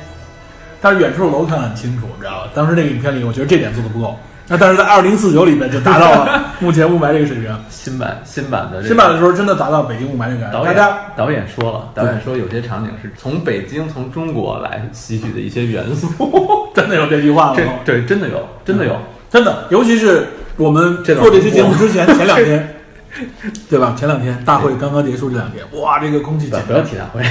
[0.81, 2.51] 但是远处的楼看得很清楚，你知道吧？
[2.53, 4.17] 当时那个影片里，我觉得这点做的不够。
[4.49, 7.53] 那但是在二零四九里面就达到了 目前雾霾这个水平。
[7.69, 10.51] 新版新版的新版的时候真的达到北京雾霾这个。
[10.51, 10.75] 导演
[11.15, 16.07] 导演说了，导演说有些场景是从北京从中国来吸取的一些元素，
[16.75, 17.59] 真的有这句话吗？
[17.85, 18.97] 对，真的有，真的有，
[19.29, 19.65] 真的。
[19.69, 22.75] 尤其是我们做这期节目之前前两天，
[23.69, 23.95] 对吧？
[23.97, 27.21] 前两天大会刚刚结束，这两天，哇，这个空气简不要提大会，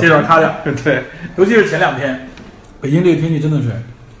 [0.00, 0.52] 这段擦掉。
[0.84, 1.02] 对，
[1.36, 2.28] 尤其是前两天，
[2.80, 3.68] 北京这个天气真的是，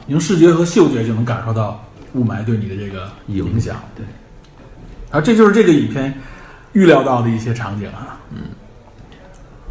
[0.06, 1.84] 你用视觉和嗅觉就能感受到。
[2.18, 4.04] 雾霾对你的这个影响，对，
[5.10, 6.12] 啊，这就是这个影片
[6.72, 8.40] 预料到的一些场景啊，嗯，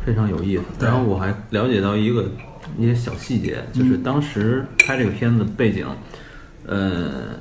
[0.05, 0.63] 非常有意思。
[0.79, 2.25] 然后我还了解到一个
[2.77, 5.85] 一些小细节，就是当时拍这个片子背景，
[6.65, 7.37] 呃，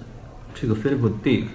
[0.52, 1.46] 这个菲利普·迪克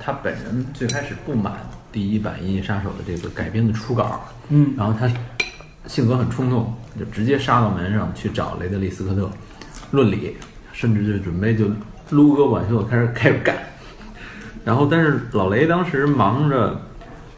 [0.00, 1.60] 他本人最开始不满
[1.92, 5.06] 第一版《银翼杀手》的这个改编的初稿，嗯，然后他
[5.86, 9.30] 性格很冲动，就直接杀到门上去找雷德利·斯科特
[9.90, 10.34] 论理，
[10.72, 11.70] 甚至就准备就。
[12.10, 13.54] 撸胳膊就开始开始干，
[14.64, 16.70] 然后但是老雷当时忙着《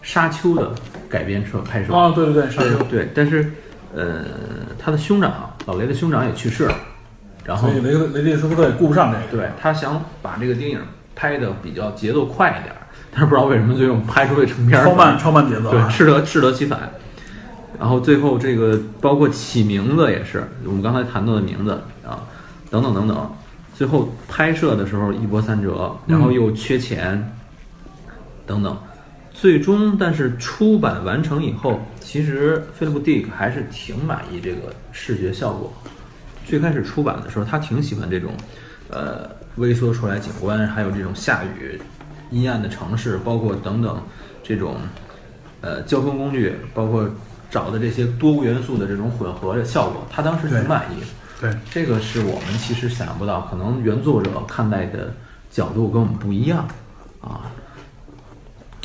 [0.03, 0.71] 沙丘》的
[1.09, 1.95] 改编车拍摄。
[1.95, 2.83] 啊，对对对，沙丘。
[2.91, 3.53] 对，但是
[3.95, 4.25] 呃，
[4.79, 6.75] 他的兄长老雷的兄长也去世了，
[7.45, 10.81] 然后雷雷利斯科特也顾不上这个，对他想把这个电影
[11.15, 12.75] 拍的比较节奏快一点，
[13.11, 16.91] 但是不知道为什么最后拍出来成片超慢超慢节奏，对，适得适得其反。
[17.79, 21.73] 然后最后这个包括起名字也是我们刚才谈到的名字
[22.07, 22.23] 啊，
[22.71, 23.33] 等等等等。
[23.83, 27.21] 最后拍摄的时候一波三折，然后又缺钱，
[28.47, 28.79] 等等，
[29.33, 35.73] 最终但是出版完成以后，其实菲利普·迪克还是挺满意这个视觉效果，
[36.47, 38.31] 最开始出版的时候，他挺喜欢这种，
[38.89, 41.77] 呃，微缩出来景观，还有这种下雨、
[42.31, 44.01] 阴暗的城市，包括等等
[44.45, 44.77] 这种，
[45.61, 47.11] 呃，交通工具，包括
[47.51, 51.01] 找的这些多元素的这种混合的效果，他当时挺满意。
[51.01, 51.07] 的。
[51.43, 55.13] 对，这个是我们其实想象不到，可能原作者看待的
[55.51, 56.65] 角度跟我们不一样
[57.21, 57.51] 啊。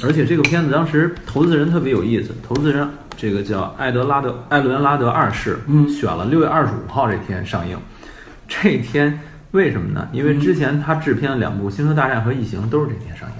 [0.02, 7.78] 而且这个片子当时投资人特别有意思，投资人这个叫艾德拉德艾伦拉德二世，嗯选了六月二十五号这天上映。
[8.48, 9.20] 这一天
[9.52, 10.08] 为什么呢？
[10.12, 13.36] 因为之前他制片了两部《星球大战》和《异形》都是这天上映。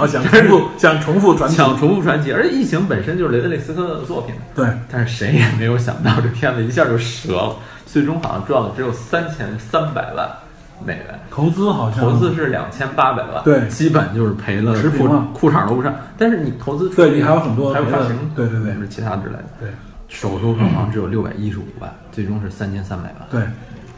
[0.00, 7.56] 我 想重复，想重复传奇，想重复传奇，而且《异形》本身就是雷德利·斯科特的作品，对，但是谁也没有想到这片子一下就折了，
[7.90, 10.30] 最终好像赚了只有三千三百万
[10.86, 15.92] 美元，投资好像投资是两千八百万，对基本就是赔了裤持平裤衩都不剩。
[16.16, 19.44] 但是你投资对你还有很多还有发行，对对对是其他之类的。
[19.58, 19.68] 对
[20.06, 23.28] 首周票房只有六百一十五万，最终是三千三百万。
[23.30, 23.42] 对，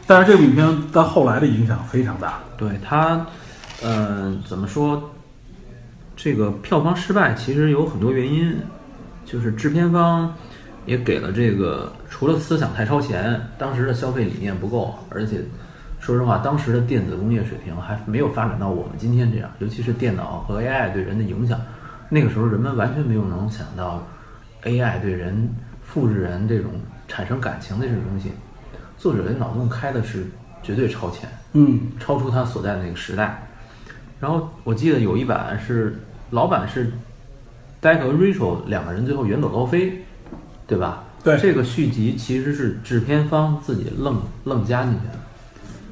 [0.07, 3.25] 但是这部影片到后来的影响非常大，对它，
[3.83, 5.11] 嗯、怎么说？
[6.15, 8.55] 这个票房失败其实有很多原因，
[9.25, 10.33] 就是制片方
[10.85, 15.41] 也给了这个，除了思想太超前，当时的消费理念不够，而且
[15.99, 21.59] 说实话，当时的电子工业水平还没有发展到我们今天这样，尤其是电脑和 AI 对人的影响，
[22.09, 24.05] 那个时候人们完全没有能想到
[24.63, 25.49] AI 对人
[25.81, 26.71] 复制人这种
[27.07, 28.31] 产生感情的这种东西，
[28.97, 30.25] 作者的脑洞开的是
[30.61, 31.29] 绝对超前。
[31.53, 33.47] 嗯，超出他所在的那个时代。
[34.19, 35.99] 然后我记得有一版是
[36.31, 36.91] 老版是
[37.79, 40.03] 戴克和 Rachel 两个人最后远走高飞，
[40.73, 41.03] 对吧？
[41.23, 45.13] 对这个续集其实是制片方自己愣愣加进去的。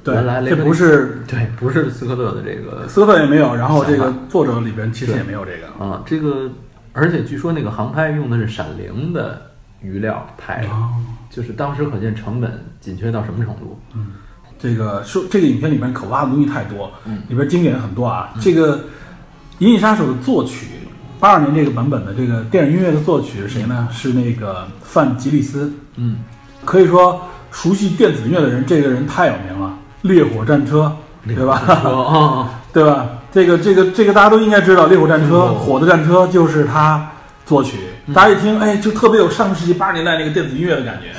[0.04, 6.50] 对原来，雷这不是 对，不是斯科特的这个斯科特也没有，然后这个作者里边其实也没有这个，啊，这个
[6.92, 9.42] 而且据说那个航拍用的是闪灵的
[9.82, 10.90] 余料拍的，哦
[11.30, 13.80] 就是当时可见成本紧缺到什么程度。
[13.94, 14.08] 嗯
[14.60, 18.34] 这个说这个影片里面可挖的东西太多，嗯里边经典很多啊。
[18.42, 18.78] 这个
[19.60, 20.68] 《银翼杀手》的作曲，
[21.22, 23.88] 八二年这个版本的这个电影音乐的作曲是谁呢？
[23.92, 25.72] 是那个范吉利斯。
[25.96, 26.18] 嗯，
[26.66, 29.72] 可以说熟悉电子音乐的人，这个人太有名了，
[30.08, 30.92] 《烈火战车》，
[31.36, 31.62] 对吧？
[31.86, 33.08] 哦， 对吧？
[33.32, 37.08] 这个这个这个大家都应该知道，《烈火战车》哦火的战车就是他
[37.46, 37.78] 作曲，
[38.16, 41.14] 大家一听，哎，就特别有上个世纪八十年代那个电子音乐的感觉，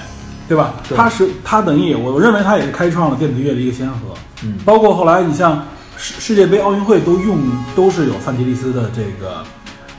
[0.48, 0.74] 对吧？
[0.96, 5.64] 他是他等于我我认为他也是开创了电子音乐的一个先河，嗯包括后来你像
[5.96, 7.38] 世世界杯、奥运会都用
[7.76, 9.44] 都是有范吉利斯的这个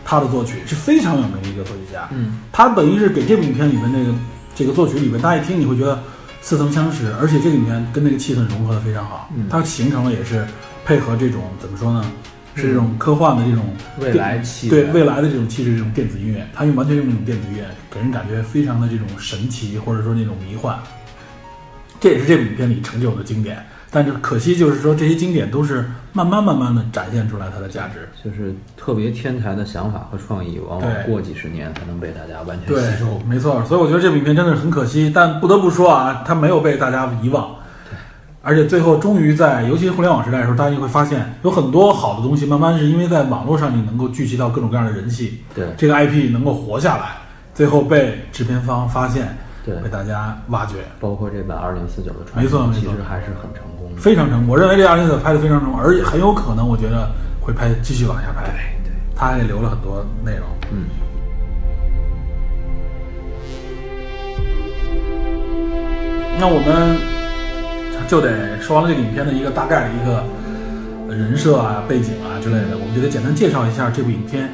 [0.05, 4.13] 他的作曲，是非常有名的一个作曲家，嗯，他等于是给这部影片里面那个
[4.55, 6.01] 这个作曲里面，大家一听你会觉得
[6.41, 9.47] 似曾相识，而且这个影片跟那个气氛融合的非常好，嗯。
[9.49, 10.45] 它形成了也是
[10.85, 12.05] 配合这种怎么说呢，
[12.55, 13.63] 是这种科幻的这种
[13.99, 20.77] 未来气对未来的这种气质，这种电子音乐，他用完全用那种电子音乐，给人感觉非常的这种神奇，或者说那种迷幻，
[21.99, 23.65] 这也是这部影片里成就的经典。
[23.93, 28.09] 但是可惜就是说，这些经典都是慢慢慢慢的展现出来它的价值。
[28.23, 33.63] 就是特别天才的想法和创意，往往过几十年才能被大家完全吸收。，没错。
[33.65, 37.55] 所以我觉得这部影片真的是很可惜，但不得不说啊，它没有被大家遗忘。
[38.45, 47.15] 而且最后终于在，尤其是互联网时代的时候，大家就会发现有很多好的东西，慢慢是因为在网络上你能够聚集到各种各样的人气，对这个 IP 能够活下来，
[47.53, 54.01] 最后被制片方发现，对被大家挖掘，包括这版二零四九的传奇，没错没错其实还是很成功的。
[54.01, 54.49] 非常成功。
[54.49, 58.43] 我认为这二零四九拍的非常成功，而且很有可能，我觉得会拍继续往下拍。
[58.43, 60.47] 对对，他还留了很多内容。
[60.71, 60.85] 嗯，
[66.39, 66.97] 那我们
[68.07, 70.23] 就得说完了这个影片的一个大概的一个
[71.15, 74.49] 人设啊、背景啊之类的，我们就得简单介绍一下这部影片。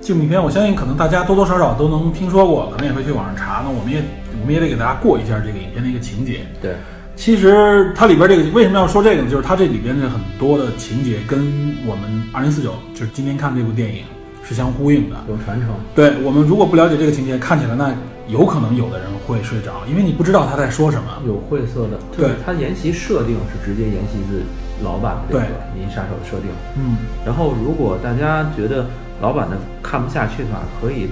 [0.00, 3.60] 这部影片，我相信可能大家多多少少都能听说过，可能也会去网上查。
[3.62, 4.02] 那我们也
[4.40, 6.40] 我们也得给大家过一下这个影片的一个情节。
[6.60, 6.74] 对，
[7.14, 9.30] 其实它里边这个为什么要说这个呢？
[9.30, 11.40] 就是它这里边的很多的情节跟
[11.86, 14.02] 我们二零四九，就是今天看这部电影
[14.42, 15.16] 是相呼应的。
[15.28, 15.68] 有传承。
[15.94, 17.94] 对我们如果不了解这个情节，看起来那
[18.28, 21.22] 有可能有的人会睡着，因为你不知道他在说什么。
[21.26, 24.42] 有晦涩的，对是它沿袭设定是直接沿袭自
[24.84, 25.44] 老版的这个
[25.76, 26.48] 《银翼杀手》的设定。
[26.78, 28.86] 嗯，然后，如果大家觉得
[29.20, 31.08] 老版的看不下去的话，可以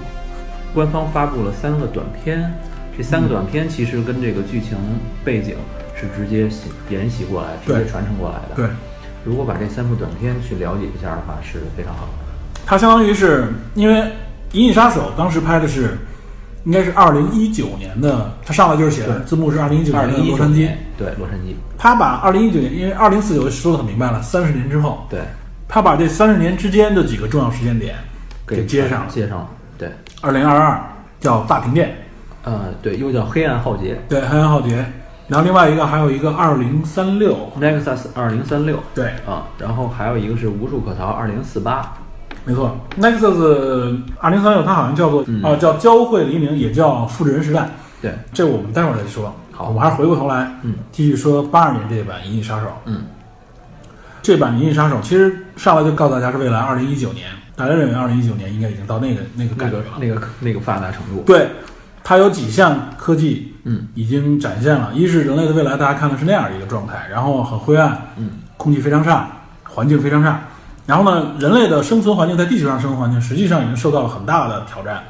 [0.72, 2.54] 官方发布了三个短片，
[2.98, 4.76] 这三个短片其实跟这个剧情
[5.24, 5.54] 背景
[5.94, 8.56] 是直接袭沿袭过来、直接传承过来的。
[8.56, 8.68] 对，
[9.24, 12.60] 如果把这三部短片去了解一下的话，是非常好的。
[12.66, 14.00] 它相当于是因为
[14.50, 15.96] 《银翼杀手》当时拍的是，
[16.64, 20.68] 应该是二零一九年的，它上来就是写的字幕是二零一九年的洛杉矶。
[20.96, 25.20] 对洛杉矶，他把二零一九年，因为二零四九说的很明白了，三十年之后，对，
[25.68, 27.94] 他把这三十年之间的几个重要时间点
[28.44, 29.06] 给接上了。
[29.08, 29.48] 接上了。
[29.78, 29.88] 对，
[30.20, 30.82] 二零二二
[31.20, 31.96] 叫大停电，
[32.48, 34.00] 呃，对，又叫黑暗浩劫。
[34.08, 34.84] 对，黑暗浩劫。
[35.26, 41.92] 然后另外一个还有一个二零三六，Nexus 二零三六对，啊，然后还有一个是无处可逃二零四八，
[42.46, 47.68] 没错，Nexus 二零三六它好像叫做啊、嗯叫交汇黎明，也叫复制人时代，
[48.00, 49.30] 对，这我们待会儿再说。
[49.52, 52.66] 好我们还是回过头来，嗯，继续说八二年这版《银翼杀手》。
[52.86, 53.02] 嗯，
[54.22, 59.84] 这版《银翼杀手》其实上来就告诉大家是未来二零一九年，大家认为二零一九年应该已经到那个那个那个感觉了。
[60.00, 61.48] 那个那个发达程度，对，
[62.08, 64.90] 它有几项科技，嗯，已经展现了。
[64.94, 69.28] 一是人类的未来，大家看的是那样一个状态，然后很灰暗，嗯，空气非常差，
[69.64, 70.40] 环境非常差。
[70.86, 75.04] 然后呢，人类的生存环境在地球上生存环境实际上已经受到了很大的挑战。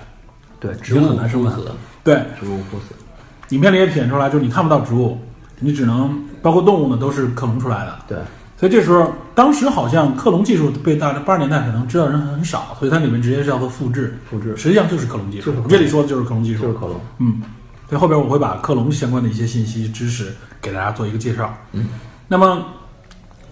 [0.58, 1.54] 对，植物很难生存
[2.02, 2.96] 对，植物枯死，
[3.54, 5.20] 影片里也体现出来，就是你看不到植物，
[5.60, 7.96] 你只能包括动物呢，都是克隆出来的。
[8.08, 8.18] 对，
[8.58, 15.54] 所以这时候，当时好像克隆技术被大家八十年代可能知道人很少，所以它里面直接是叫做复制，复制实际上就是克隆技术。
[15.68, 17.40] 这里说的就是克隆技术，就是克隆，嗯，
[17.88, 21.56] 所以后边我会把克隆相关的一些信息知识给大家做一个介绍。
[21.72, 21.86] 嗯，
[22.26, 22.64] 那么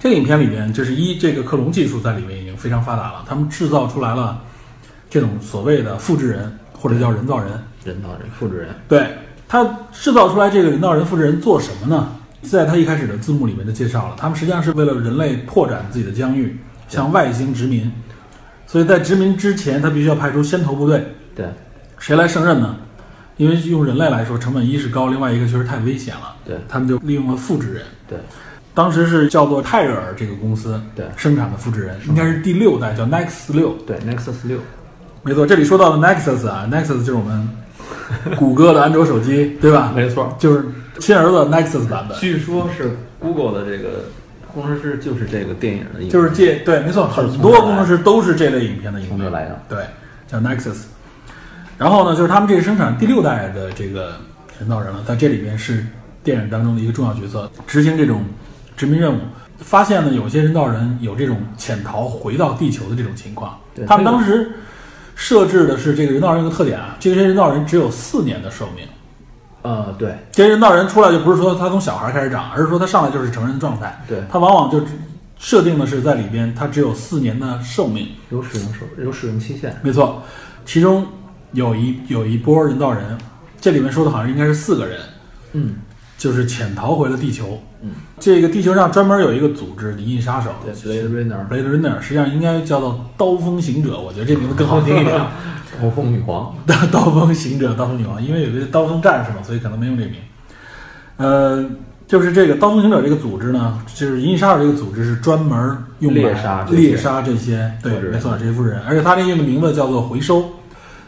[0.00, 4.42] 这个影片里面，就是一这个克隆技术在里面已经非常发达了，他们制造出来了
[5.08, 7.50] 这种所谓的复制人或者叫人造人。
[7.84, 9.06] 人造人复制人，对
[9.46, 12.08] 他制造出来这个人造人复制人做什么呢？
[12.48, 17.90] 在他一开始的字幕里面就介绍了，他们实际上是为了人类拓展自己的疆域，向外星殖民。
[18.66, 21.04] 所以在殖民之前，他必须要派出先头部队。
[21.34, 21.46] 对
[21.98, 22.76] 谁来胜任呢？
[23.36, 26.34] 因为用人类来说，成本一是高，另外一个确实太危险了。
[26.44, 27.82] 对他们就利用了复制人。
[28.08, 28.18] 对
[28.72, 33.74] 当时是叫做泰尔这个公司对生产的复制人，应该是第六代，叫 Nexus 六。
[33.86, 34.58] 对，Nexus 六，
[35.22, 37.48] 没错，这里说到的 Nexus 啊，Nexus 就是我们
[38.36, 39.92] 谷歌的安卓手机，对吧？
[39.96, 40.64] 没错，就是
[41.00, 44.06] 亲儿子 Nexus 版本，据说是 Google 的这个
[44.52, 49.78] 工程师就是这个电影的影，就是借对，没错，很多工程师都是这类影片的影片从这来的，对，
[50.26, 50.84] 叫 Nexus。
[51.78, 54.14] 然后呢，就是他们这个生产第六代的这个
[54.58, 55.84] 人造人了，在这里边是
[56.24, 58.24] 电影当中的一个重要角色，执行这种
[58.76, 59.20] 殖民任务。
[59.58, 63.86] 发现呢，有些人造人有这种潜逃回到地球的这种情况对。
[63.86, 64.52] 他们当时
[65.14, 68.86] 设置的是这个人造人有个特点啊，这些人造人只有四年的寿命。
[69.66, 74.00] 呃，对这些人造人出来就不是说他从小孩开始长，而是说他上来就是成人状态。
[74.06, 74.80] 对，他往往就
[75.38, 78.10] 设定的是在里边，他只有四年的寿命。
[78.30, 80.22] 有使用寿有使用期限，没错，
[80.64, 81.04] 其中
[81.50, 83.18] 有一有一波人造人，
[83.60, 85.00] 这里面说的好像应该是四个人，
[85.54, 85.74] 嗯，
[86.16, 87.60] 就是潜逃回了地球。
[87.82, 94.00] 嗯，这个地球上专门有一个组织——银翼杀手对，Blade Runner，（Blade Runner），实际上应该叫做刀锋行者。
[94.00, 95.14] 我觉得这名字更好听一点。
[95.82, 96.56] 刀锋女皇，
[96.90, 100.14] 刀锋行者、刀锋女王，因为有一个刀锋战士嘛，所以可能没用这名。
[101.18, 101.62] 呃，
[102.06, 110.42] 就是这个刀锋行者这个组织呢，就是银翼杀手这个组织是专门用来猎杀猎杀这些，对没错，这些复制人，而且他这个名字叫做回收，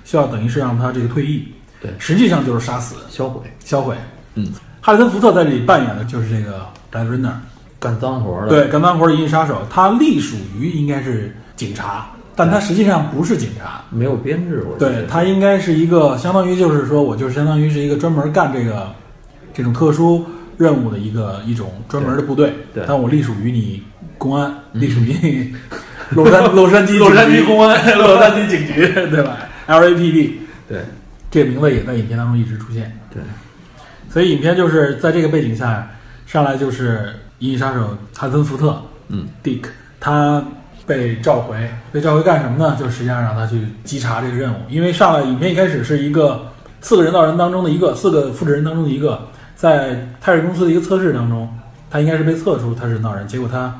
[0.04, 1.48] 需要等于是让他这个退役，
[1.80, 3.94] 对实际上就是杀死、销毁，销毁。
[4.34, 7.32] 嗯，哈里森福特在这里扮演的就是这个 Blade Runner，
[7.78, 13.82] 干脏活的，对，干脏活的银翼杀手，他隶属于应该是警察，但他实际上不是警察。
[13.90, 18.92] 没有编制，我对，他应该是一个相当于就是说我就是相当于是一个专门干这个
[19.54, 20.24] 这种特殊
[20.56, 22.52] 任务的一个一种专门的部队。
[22.74, 22.84] 对对。
[22.86, 23.82] 但我隶属于你
[24.16, 25.54] 公安，隶属于你
[26.10, 29.22] 洛杉 洛杉矶洛杉矶公安 洛杉矶警局，对。
[29.22, 30.30] 吧？LAPD
[30.68, 30.80] 对。
[31.30, 32.90] 这个名字也在影片当中一直出现。
[33.12, 33.22] 对。
[34.10, 35.86] 所以影片就是在这个背景下，
[36.28, 36.98] 上来就是
[37.38, 37.80] 《银翼杀手》
[38.14, 39.62] 汉森福特，嗯，Dick，
[39.98, 40.44] 他
[40.86, 41.56] 被召回，
[41.90, 42.76] 被召回干什么呢？
[42.78, 51.48] 就实际上让他去稽查这个任务，因为上来影片一开始是一个四个人造人当中的一个，四个复制人当中的一个，在泰瑞公司的一个测试当中，
[51.88, 53.74] 他应该是被测出他是人造人，结果他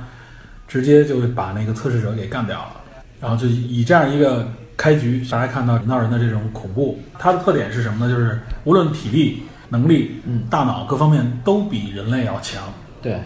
[0.66, 2.72] 直接就把那个测试者给干掉了，
[3.20, 8.14] 然后就以这样一个开局，大家看到人造人的这种恐怖，它的特点是什么呢？
[8.14, 10.42] 就是无论体力、能力、嗯。
[10.50, 12.62] 大脑各方面都比人类要强，
[13.02, 13.20] 对，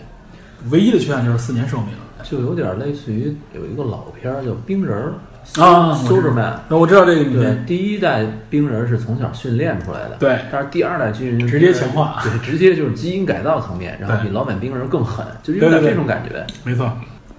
[0.70, 1.88] 唯一的缺陷就是四年寿命。
[2.22, 5.12] 就有点类似于有一个老片儿叫《冰人儿》
[5.60, 10.38] 啊 Superman，那我知道这个影对，，第一代冰人是从小训练出来的，对。
[10.52, 12.22] 但是第二代军人直接强化。
[12.22, 16.46] 对，直接就是基因改造层面，然后比老版冰人更狠，就有点这种感觉。
[16.62, 16.92] 没错。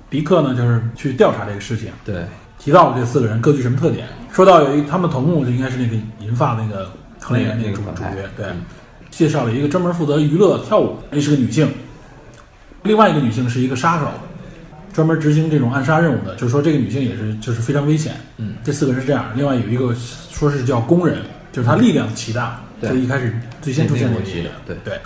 [0.10, 2.26] 迪克呢，就是去调查这个事情，对，
[2.60, 4.06] 提到了这四个人各具什么特点。
[4.34, 6.92] 说到有一他们头目就应该是那个银发那个
[7.30, 8.48] 那个那个主那个主角，对。
[8.48, 8.62] 嗯，
[9.16, 11.72] 介绍了一个专门负责娱乐跳舞，那是个女性，
[12.84, 14.08] 另外一个女性是一个杀手，
[14.92, 16.36] 专门执行这种暗杀任务的。
[16.36, 18.16] 就是说这个女性也是就是非常危险。
[18.38, 21.20] 嗯，这四个人是这样，另外有一个说是叫工人，
[21.52, 25.00] 就是他力量奇大，对就一开始最先出现的一个得，对对。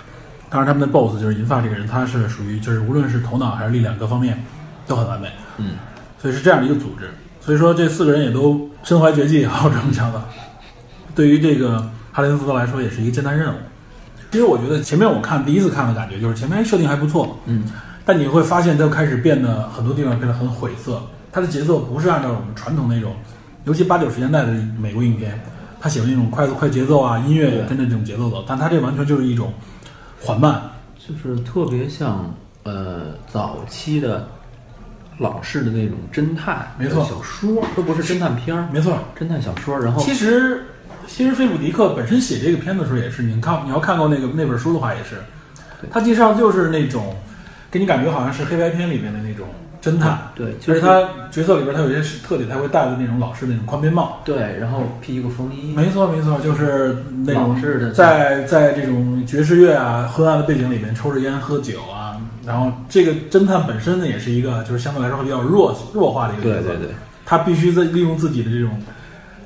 [0.50, 4.42] 当然，他们的 BOSS 就是银发这个人，他是属于就是无论是头脑还是力量各方面
[4.86, 5.72] 都很完美，嗯，
[6.18, 7.10] 所以是这样的一个组织。
[7.40, 10.24] 所以说这四个人也都身怀绝技， 好这么讲的。
[11.14, 13.58] 对于这个哈林斯特来说，也是一个艰难任务。
[14.30, 17.64] 其实我觉得前面我看第一次看的感觉就是前面设定还不错，嗯，
[18.04, 21.02] 但你会发现它开始变得很多地方变得很晦涩，
[21.32, 23.14] 它的节奏不是按照我们传统那种，
[23.64, 25.40] 尤其八九十年代的美国影片，
[25.80, 29.52] 它喜欢那种快速快节奏啊，音乐也跟着这种节奏走，但它这完全就是一种
[30.20, 30.60] 缓慢，
[30.98, 34.28] 就是特别像呃早期的
[35.18, 38.98] 老式的那种侦探没错小说，都不是侦探片儿，没错。
[39.18, 39.78] 侦探小说。
[39.78, 40.64] 然后其实，
[41.08, 45.16] 其实菲普迪克本身写这个片子的时候也是，你看你要看过那个那本书的话也是，
[45.90, 47.16] 他介绍就是那种
[47.70, 49.48] 给你感觉好像是黑白片里面的那种
[49.82, 54.20] 侦探，对，就就是是他角色里边他有一些特点，他会戴的那种老式那种宽边帽。
[54.24, 66.94] 对，然后披一个风衣，没错没错，就是那种老式的在在这种爵士乐啊昏暗的背景里面抽着烟喝酒啊，然后这个侦探本身呢也是一个就是相对来说会比较弱弱化的一个角色，对对对，
[67.24, 68.70] 他必须在利用自己的这种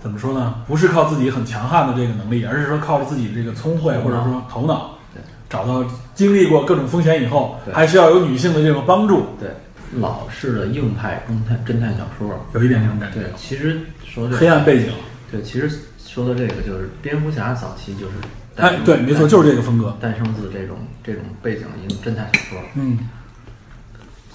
[0.03, 0.57] 怎么说呢？
[0.67, 5.85] 不是靠自己很强悍的这个能力，而是说靠着自己这个聪慧或者说头脑对，找到
[6.15, 7.73] 经历过各种风险以后，对。
[7.73, 9.49] 还需要有女性的这种帮助，对，
[10.01, 12.29] 老式的硬派侦探侦探小说。
[12.55, 13.21] 有一点这种感觉。
[13.21, 14.93] 对，，其实说这黑暗背景，
[15.31, 15.71] 对，其实
[16.05, 18.13] 说的这个就是蝙蝠侠早期就是
[18.57, 22.59] 哎对，没错，就是这个风格，诞生自这种这种背景的一种侦探小说。
[22.75, 22.99] 嗯，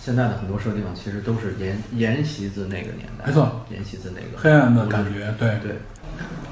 [0.07, 5.49] 现在的很多设定其实都是沿沿袭自那个年代，没错，沿袭自那个黑暗的感觉，对。
[5.61, 5.75] 对，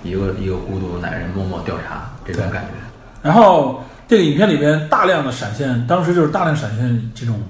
[0.03, 2.71] 一个一个孤独的男人默默调查这种感觉。
[3.23, 7.41] 然后这个影片里边大量的闪现，当时就是大量闪现这种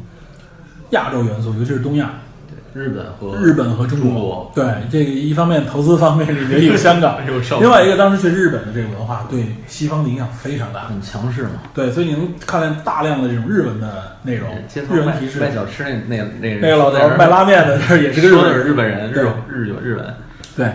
[0.91, 2.34] 亚洲元素，尤其是东亚，对，
[2.75, 4.51] 日本和日本和中中国。
[4.53, 10.81] 对，这个一方面投资方面里面有香港 有，另外一个当时去日本的这个文化对西方的影响非常大。
[10.81, 11.51] 很强势嘛。
[11.73, 15.39] 对，所以你能看见大量的这种日文的内容，街头日文提示。
[15.39, 18.67] 卖小吃那那个那个那个老头儿卖拉面的，这 也是个日本人。
[18.67, 20.13] 日本人，日日有日本。
[20.57, 20.73] 对，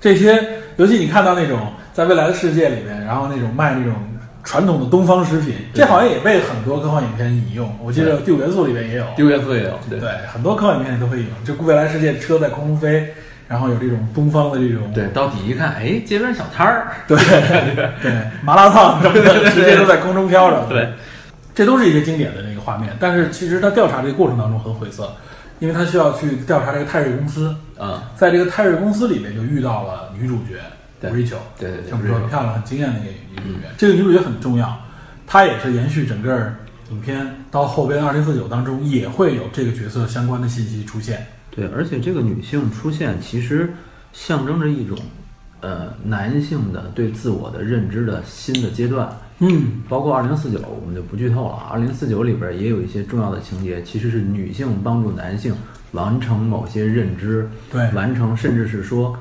[0.00, 0.40] 这些
[0.76, 3.94] 尤其你看到那种在未来的世界里面，然后那种卖那种
[4.44, 7.74] 传统的东方食品，这好像也被很多科幻影片引用。
[7.82, 11.24] 我记得《第五元素》里面也有，第五元素也有，对对，很多科幻影片里都会有。
[11.44, 13.08] 就未来世界车在空中飞，
[13.48, 17.16] 然后有这种东方的这种对，到底一看，哎，街边小摊儿， 对
[18.02, 20.66] 对麻辣烫什么的，直接都在空中飘着。
[20.68, 20.90] 对，
[21.54, 22.94] 这都是一些经典的那个画面。
[23.00, 25.10] 但是其实他调查这个过程当中很晦涩，
[25.58, 30.60] 因为他需要去调查这个泰瑞公司，嗯，在这个泰瑞公司里面就遇到了女主角
[31.10, 33.68] 对 Rachel，对对对这么说 Rachel 漂亮、很惊艳的一个女主角。
[33.76, 34.78] 这个女主角很重要，
[35.26, 36.52] 她也是延续整个
[36.90, 41.26] 影片到后边二零四九当中也会有这个角色相关的信息出现。
[41.50, 43.72] 对，而且这个女性出现，其实
[44.12, 44.98] 象征着一种，
[45.60, 49.08] 呃，男性的对自我的认知的新的阶段。
[49.40, 51.54] 嗯，包括二零四九，我们就不剧透了。
[51.70, 55.54] 二零四九里边也有一些重要的情节，其实是女性帮助男性
[55.92, 59.16] 完成某些认知，对完成甚至是说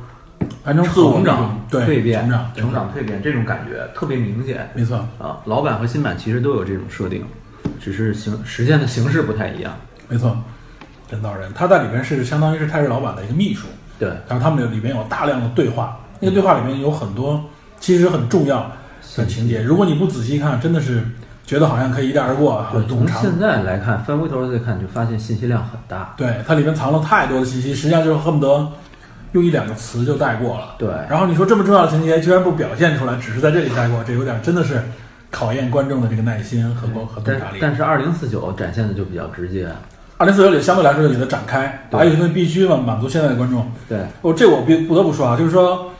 [0.66, 5.38] 完成自我成长、对蜕变、成长、成长蜕变这种感觉特别明显没错，啊。
[5.46, 7.24] 老版和新版其实都有这种设定，
[7.80, 9.74] 只是形实现的形式不太一样。
[10.08, 10.38] 没错。
[11.10, 13.68] 人造人，他在里边是相当于是泰瑞老板的一个秘书，
[14.00, 17.44] 对，然后他们里边有大量的对话，那个对话里面有很多
[17.80, 18.72] 其实很重要
[19.16, 21.04] 的情节，如果你不仔细看，真的是
[21.46, 23.22] 觉得好像可以一带而过，对，很冗长。
[23.22, 26.16] 从现在来看，翻回头再看，就发现信息量很大。
[26.18, 28.72] 对，它里面藏了太多的信息，实际上就是恨不得
[29.34, 30.76] 用一两个词就带过了。
[30.80, 34.82] 对然后你说这么重要的情节居然不表现出来，只是在这里带过，这有点真的是
[35.30, 37.58] 考验观众的这个耐心和和和洞察力。
[37.62, 39.68] 但是二零四九展现的就比较直接。
[40.18, 43.70] 二零四九里相对来说就给它展开，对还有一些东西必须嘛满足现在的观众。
[43.90, 45.92] 对，哦，这我必不得不说啊，就是说，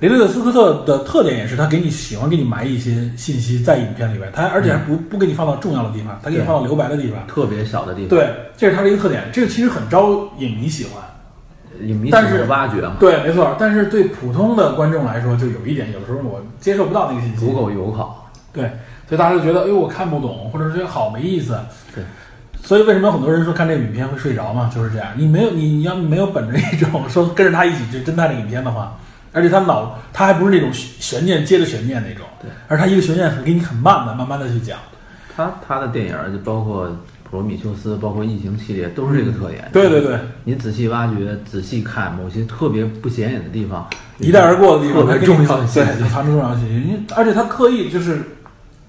[0.00, 7.24] 雷德利·斯科特的特点也是他给你喜欢给你埋一些信息在影片里边，他而且还不不给你放到重要的地方，他给你放到留白的地方。
[7.28, 11.02] 特别小的地方，对，这是他的一个特点，这个其实很招影迷喜欢。
[12.10, 13.56] 但是挖掘嘛，对，没错。
[13.58, 17.52] 但是对普通的观众来说，就有一点，有时候我接受不到那个信息足。
[17.52, 18.30] 够友好。
[18.52, 18.64] 对，
[19.08, 21.58] 所以大家就觉得，哎呦，我看不懂，或者是觉得好没意思。
[21.94, 22.04] 对。
[22.62, 24.70] 所以为什么很多人说看这个影片会睡着嘛？
[24.74, 25.08] 就是这样。
[25.16, 28.94] 你没有你你要没有本着一种说跟着他一起去侦探这个影片的话，
[29.32, 34.78] 而且他脑他还不是那种悬念接着悬念那种，对，而他一个悬念很给你很慢的慢慢的去讲。
[35.34, 36.94] 他他的电影就包括普
[37.30, 39.68] 罗米修斯，包括异形系列，都是这个特点。
[39.72, 47.14] 对对对，你仔细挖掘、仔细看某些特别不显眼的地方，一带而过的地方，特别重要的信息对，藏着重要信息。
[47.14, 48.20] 而且他刻意就是，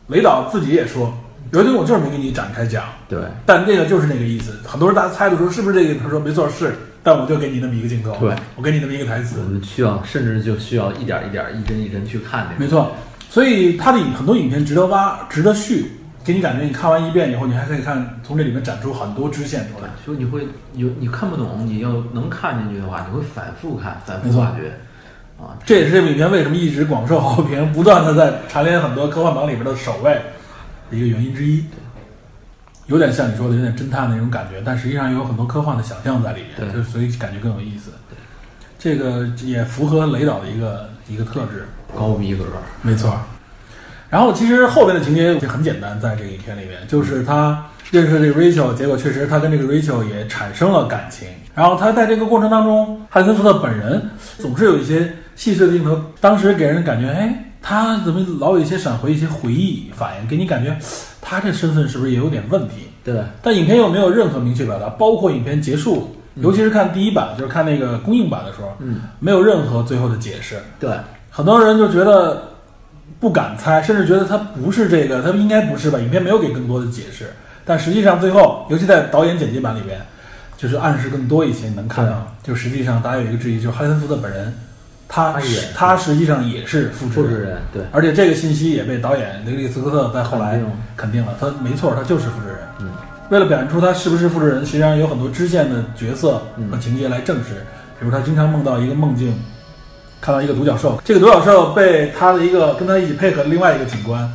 [0.08, 1.14] 雷导自己也说，
[1.52, 4.54] 有的东西我就是没给你展开讲，对但这个就是那个意思。
[4.66, 6.00] 很多人大家猜的时候是不是这个？
[6.02, 6.74] 他说没错是，
[7.04, 12.66] 但我就给你那么一个镜头，对我给你那么一个台词我，们需要，甚至就需要一点一点、一帧一帧去看这个。
[12.66, 12.92] 没错。
[13.30, 15.86] 所以他的影很多影片值得挖，值得续，
[16.24, 19.90] 给你感觉你看完一遍以后，你还可以看从这里面展出很多支线出来。
[20.06, 24.74] 就你会有你看不懂，你要能看进去的话，你会反复看、反复挖掘
[25.40, 25.58] 啊。
[25.66, 30.22] 这也是这部影片为什么一直广受好评，不断的在蝉联很多科幻榜里边的首位。
[30.92, 31.66] 的一个原因之一。
[32.88, 37.92] 有点像你说的，有点侦探那种感觉，但实际上又有很多科幻的想象在里面，对就所以感觉更有意思。
[38.78, 41.66] 这个也符合雷导的一个一个特质。
[41.96, 42.46] 高逼格，
[42.82, 43.18] 没错。
[44.12, 51.28] 然后其实后边的情节就很简单，在这个影片里面，就是他认识这个 Rachel，结果确实他跟这个 Rachel 也产生了感情。
[51.55, 54.01] 然后他在这个过程当中，汉森福特本人
[54.38, 60.78] 总是有一些细碎的镜头，当时给人感觉，哎，他怎么老有一些闪回、一些回忆反应，给你感觉
[61.22, 62.88] 他这身份是不是也有点问题？
[63.03, 70.57] 对，但影片又没有任何明确表达，包括影片结束，尤其是看第一版，就是看那个公映版的时候，嗯，没有任何最后的解释。
[70.80, 70.91] 对，
[71.30, 72.51] 很多人就觉得
[73.22, 76.00] 不敢猜，甚至觉得他不是这个，他应该不是吧？
[76.00, 77.28] 影片没有给更多的解释，
[77.64, 80.02] 但实际上最后，尤其在导演剪辑版里边，
[80.58, 84.52] 就是暗示更多一些，你能看到，就实际上大家有一个质疑，就是哈里森福特本人，
[85.08, 90.72] 他他也他实际上也是复制人，对，而且这个信息也被导演雷利斯科特在后来肯定。
[90.98, 92.58] 肯定了，他没错，他就是复制人。
[92.80, 92.90] 嗯，
[93.30, 96.42] 为了表现出他是不是复制人，实际上有很多支线的角色
[96.72, 97.66] 和情节来证实，
[98.00, 99.36] 比如他经常梦到一个梦境，
[100.22, 104.32] 看到一个独角兽，这个独角兽被他的一个跟他一起配合的另外一个警官，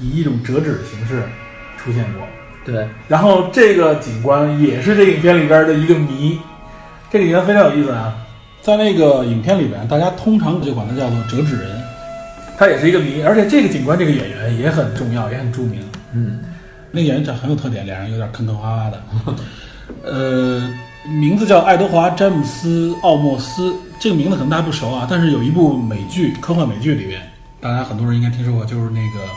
[0.00, 1.22] 以一种折纸的形式
[1.76, 2.26] 出现过。
[2.64, 6.38] 对，然后这个警官也是这个影片里边的一个谜，
[7.12, 8.12] 这个影片非常有意思啊。
[8.62, 11.80] 在那个影片里边，大家通常就管他叫做折纸人，
[12.58, 15.80] 他也是一个谜，而且这个警官这个演员也很重要，也很著名。
[16.12, 16.40] 嗯，
[16.90, 19.02] 那个演员长很有特点，脸上有点坑坑洼洼的。
[20.02, 20.68] 呃，
[21.20, 27.20] 名字叫爱德华·詹姆斯·奥莫斯，这个名字可能大家不熟啊，但是有一部美剧，科幻美剧里边，
[27.60, 29.24] 大家很多人应该听说过，就是那个《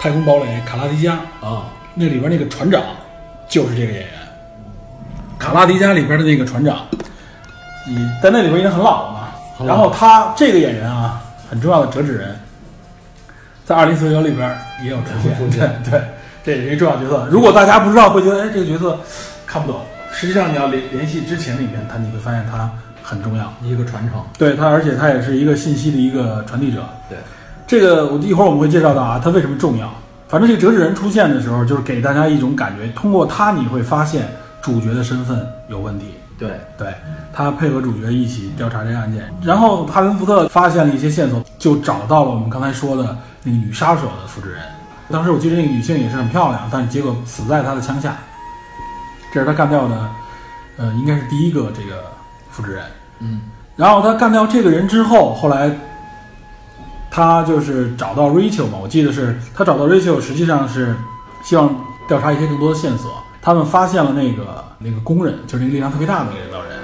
[0.00, 2.82] 太空堡垒卡拉迪加》啊，那里边那个船长
[3.48, 4.08] 就是这个演员。
[5.38, 6.86] 卡拉迪加里边的那个船长，
[7.86, 9.66] 你在那里边已经很老了嘛。
[9.66, 12.38] 然后他这个演员啊，很重要的折纸人，
[13.64, 15.36] 在《二零四九》里边也有出现。
[15.52, 16.02] 对 对，
[16.42, 17.28] 这也是一个重要角色。
[17.30, 18.98] 如果大家不知道，会觉得哎这个角色
[19.46, 19.80] 看不懂。
[20.12, 22.70] 实际上你要联联系之前里面，他你会发现他
[23.06, 23.52] 很重要。
[23.62, 26.84] 一个传承，对他，而且他也是一个信息的一个传递者。
[27.08, 27.16] 对，
[27.64, 29.88] 这个我一会儿我们会介绍到啊，他为什么重要。
[30.26, 34.28] 反正这个折纸人出现的时候，就是给大家一种感觉，通过他你会发现
[34.60, 36.06] 主角的身份有问题。
[36.36, 36.92] 对，对
[37.32, 44.60] 他配合主角一起调查这个案件，然后哈伦福特发现了一些线索，就找到了我们刚才说的那个女杀手的复制人。
[45.08, 48.16] 当时我记得那个女性也是很漂亮，但结果死在他的枪下。
[49.32, 50.10] 这是他干掉的，
[50.76, 52.02] 呃，应该是第一个这个
[52.56, 52.84] 复制人。
[53.18, 53.42] 嗯，
[53.76, 55.70] 然后他干掉这个人之后，后来
[57.10, 60.96] 他就是找到 Rachel 嘛，我记得是他找到 Rachel，实际上是
[61.44, 61.74] 希望
[62.08, 63.12] 调查一些更多的线索。
[63.42, 66.78] 他们发现了那个那个工人，就是那个力量特别大的那个领导人。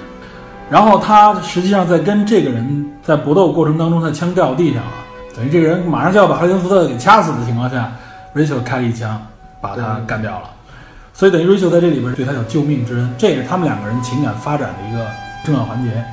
[0.71, 4.93] 然后他实际上在跟这个人在搏斗过程当中，他枪掉地上了，
[5.35, 7.91] 等于这个人马上就要把哈里森福特给掐死的情况下
[8.35, 9.21] ，Rachel 开了一枪
[9.61, 10.51] 把他干掉了。
[11.13, 15.05] 所以等于 Rachel 在这里边对他有救命之恩，这也是他们两个人情感发展的一个
[15.45, 16.05] 重要环节。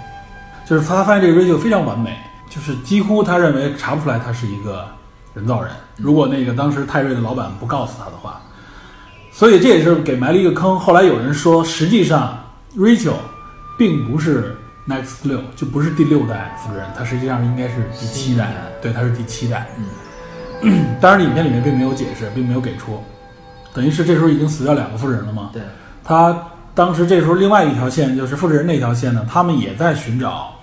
[0.66, 2.18] 就是他发现这个 Rachel 非常完美，
[2.50, 4.86] 就是几乎他认为查不出来他是一个
[5.34, 5.72] 人造人。
[5.98, 8.42] 如果那个当时泰瑞的老板不告诉他的话，
[9.32, 10.80] 所以这也是给埋了一个坑。
[10.80, 12.38] 后来有人说，实际上
[12.78, 13.14] Rachel
[13.78, 14.56] 并不是
[14.88, 19.68] Next 六，就不是第六代复制人，他实际上应该是第七代对，他是第七代。
[20.62, 23.04] 嗯， 当然影片里面并没有解释，并没有给出，
[23.74, 25.50] 等于是这时候已经死掉两个复制人了嘛。
[25.54, 25.62] 对，
[26.04, 26.38] 他
[26.80, 30.56] 当时这时候另外一条线就是复制人那条线呢，他们也在寻找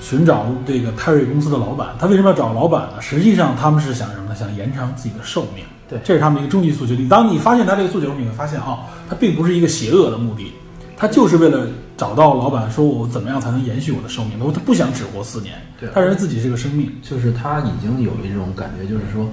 [0.00, 1.90] 寻找这个泰瑞公司的老板。
[2.00, 3.00] 他为什么要找老板呢？
[3.00, 4.34] 实际上他们是想什么呢？
[4.34, 5.64] 想延长自己的寿命。
[5.88, 6.94] 对这是他们一个终极诉求。
[6.94, 10.52] 你当你发现他这个诉求，你会发现啊、他并不是一个邪恶的目的，
[10.96, 14.32] 他就是为了找到老板，说我怎么样才能延续我的寿命。
[14.40, 16.90] 他他不想只活四年对，他认为自己是个生命。
[17.02, 19.24] 就是他已经有一种感觉，就是说，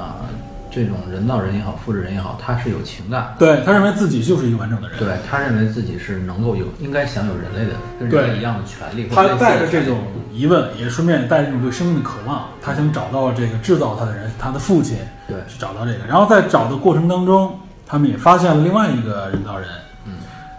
[0.00, 0.22] 啊、
[0.74, 3.32] 这种人造人也好，复制人也好，他是有情感。
[3.38, 4.98] 对他认为自己就是一个完整的人。
[4.98, 9.98] 对他认为自己是能够有应该享有人类的跟人类一样的权利，他带着这种
[10.32, 14.98] 疑问，也顺便带着这种对生命的渴望，他想找到这个制造他的人，他的父亲，
[15.28, 15.98] 对去找到这个。
[16.08, 17.56] 然后在找的过程当中，
[17.86, 19.68] 他们也发现了另外一个人造人，
[20.06, 20.14] 嗯，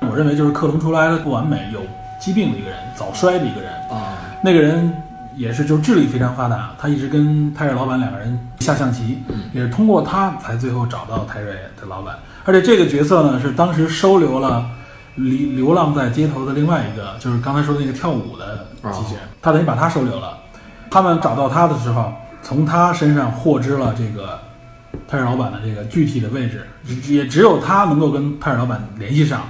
[0.09, 1.82] 我认为就是克隆出来的不完美、有
[2.22, 3.70] 疾病的一个人，早衰的一个人。
[3.91, 4.91] 啊，那个人
[5.38, 9.20] 也是就智力非常发达，他一直跟泰瑞老板两个人下象棋，
[9.54, 12.16] 也是通过他才最后找到泰瑞的老板。
[12.44, 14.70] 而且这个角色呢，是当时收留了
[15.16, 20.38] 流流浪在街头的另外一个，就是刚才说的那个跳舞的机器人，他等于把他收留了。
[20.90, 24.40] 他们找到他的时候，从他身上获知了这个
[25.08, 26.66] 泰瑞老板的这个具体的位置，
[27.08, 29.42] 也只有他能够跟泰瑞老板联系上，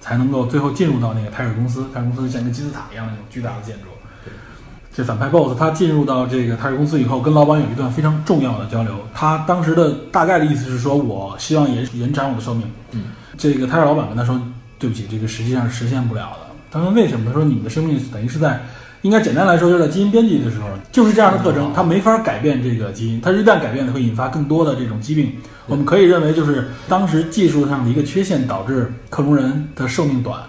[0.00, 1.86] 才能够最后进入到那个泰瑞公司。
[1.94, 3.88] 泰瑞公司像一个金字塔一样的那种巨大的建筑。
[4.98, 8.92] 这反派 BOSS 他进入到这个泰瑞公司以后，跟老板有一段非常重要的交流。
[9.14, 12.68] 他当时的大概的意思是说，我希望延延长我的寿命。
[12.90, 13.04] 嗯，
[13.36, 14.36] 这个泰瑞老板跟他说，
[14.76, 16.52] 对不起，这个实际上是实现不了的。
[16.68, 17.26] 他说为什么？
[17.26, 18.60] 他说你们的生命等于是在，
[19.02, 25.30] 应该简单来说就是在基因编辑的时候，就是这样的特征，它没法改变这个基因，它一旦改变了会引发更多的这种疾病。
[25.68, 30.40] 我们可以认为就是当时技术上的一个缺陷导致克隆人的寿命短，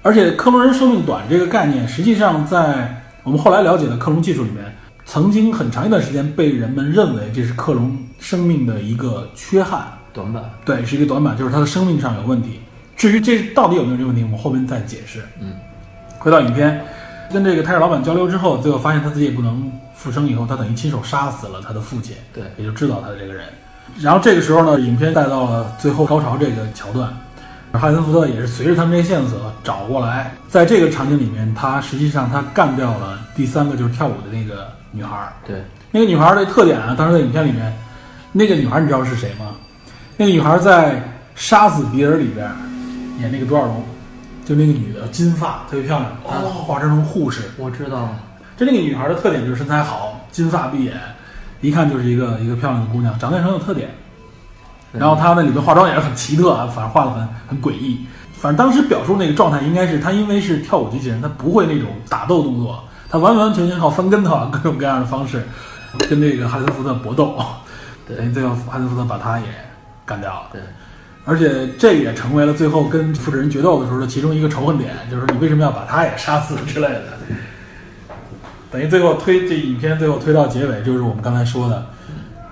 [0.00, 4.64] 而且克隆人寿命短这个概念，实际上在我们后来了解的克隆技术里面，
[5.04, 10.42] 曾经很长一段时间被人们认为这是克隆生命的一个缺憾，短板。
[10.64, 12.60] 对，是一个短板，就是它的生命上有问题。
[12.96, 15.20] 至于这到底有没有这个问题，我们后面再解释。
[15.42, 15.52] 嗯，
[16.18, 16.82] 回到影片，
[17.30, 23.44] 跟这个泰尔老板交流之后，最后发现他自己也不能复生，以后他等于亲手杀死了他的父亲，对，也就知道他的这个人。
[24.00, 27.14] 然后这个时候呢，影片带到了最后高潮这个桥段，
[27.72, 35.32] 哈里森福特也是随着他们这些线索找过来，在这个场景里面，他实际上他干掉了第三个就是跳舞的那个女孩儿。
[35.46, 37.76] 对，那个女孩儿的特点啊，当时在影片里面，
[38.32, 39.54] 那个女孩儿你知道是谁吗？
[40.16, 40.96] 那个女孩儿在
[41.34, 42.50] 《杀死比尔》里边
[43.20, 43.84] 演那个多少龙，
[44.44, 47.42] 就那个女的，金发，特别漂亮，她化妆成护士。
[47.56, 48.08] 我知道。
[48.56, 50.94] 就那个女孩儿的特点就是身材好，金发碧眼，
[51.60, 53.90] 一看就是一个一个漂亮的姑娘，长得也很有特点。
[54.92, 58.06] 然后他那里面化妆也是很奇特啊，反正画的很很诡异。
[58.32, 65.42] 反正当时表述那个状态应该是他因为是跳舞机器人，他不会那种打斗动作，他完完全全靠翻跟头啊，各种各样的方式
[66.08, 67.36] 跟这个哈里森福特搏斗。
[68.06, 69.46] 等于最后哈里森福特把他也
[70.06, 70.46] 干掉了。
[70.52, 70.60] 对，
[71.24, 77.02] 而且这也成为了最后跟复制人决斗的时候的其中一个仇恨点，就是你为什么要把他也杀死之类的。
[78.70, 81.86] 等于最后推这影片最后推到结尾，就是我们刚才说的，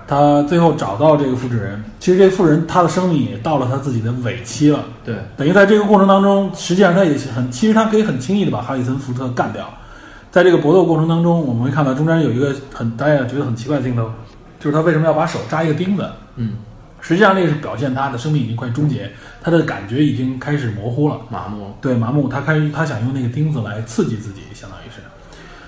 [0.07, 4.79] 他最后找到这个复制人，其实这复制人他的生命也到了他自己的尾期了。
[5.03, 9.67] 对，等于在这个过程当中，实际上他也很，其实他可以很轻易的把哈里森福特干掉。
[10.31, 14.09] 在这个搏斗过程当中，我们会看到中间有一个很大家觉得很奇怪的镜头，
[14.59, 16.07] 就是他为什么要把手扎一个钉子？
[16.35, 16.53] 嗯，
[17.01, 21.17] 实际上那个是表现他的生命已经快终结，他的感觉已经开始模糊了。
[21.29, 21.73] 麻木。
[21.81, 25.01] 对，麻木，他开始他想用那个钉子来刺激自己，相当于是。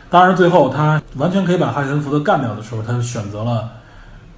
[0.10, 3.70] 当然，最后他完全可以把哈里森福特干掉的时候，他就选择了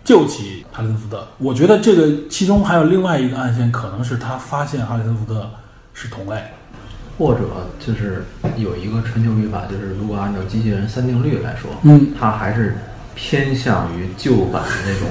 [0.04, 1.28] 救起哈里森福特。
[1.38, 5.49] 我觉得这个其中还有另外一个暗线，可能是他发现哈里森福特
[5.93, 6.41] 是同类，
[7.18, 7.41] 或者
[7.80, 8.26] 就是
[8.58, 12.78] 有一个传球语法，就是如果按照机器人三定律来说，嗯，它还是
[13.14, 15.10] 偏向于旧版的那种，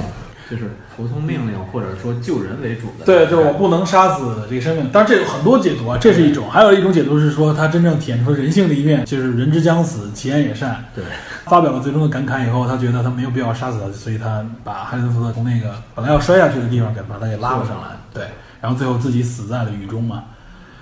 [0.49, 0.71] 就是
[1.01, 3.05] 服从命令或者说救人为主的。
[3.05, 4.89] 对，就是我不能杀死这个生命。
[4.91, 10.85] 当然，这有很多解读啊，这是一种；还有一种解读是说，他真正体现出人性的一面，就是人之将死，其言也善。
[10.95, 11.03] 对，
[11.45, 17.97] 发表了最终的感慨以后，他觉得他没有必要杀死他，所以他把哈里森福特从那个本来要摔下去的地方给把他给拉了上来。
[18.13, 18.25] 对，
[18.61, 20.23] 然后最后自己死在了雨中嘛。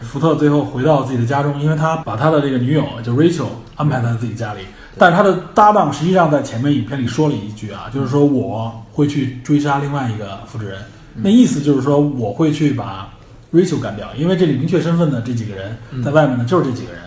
[0.02, 4.62] 福特最后回到自己的家中，因为他把他的这个女友就 Rachel 安排在自己家里，
[5.00, 10.80] 但是他的搭档实际上在前面影片里说了一句啊，就是说我会去追杀另外一个复制人，
[11.16, 13.10] 那意思就是说我会去把
[13.54, 17.02] Rachel 干掉，因为这里明确身份的这几个人在外面呢就是这几个人。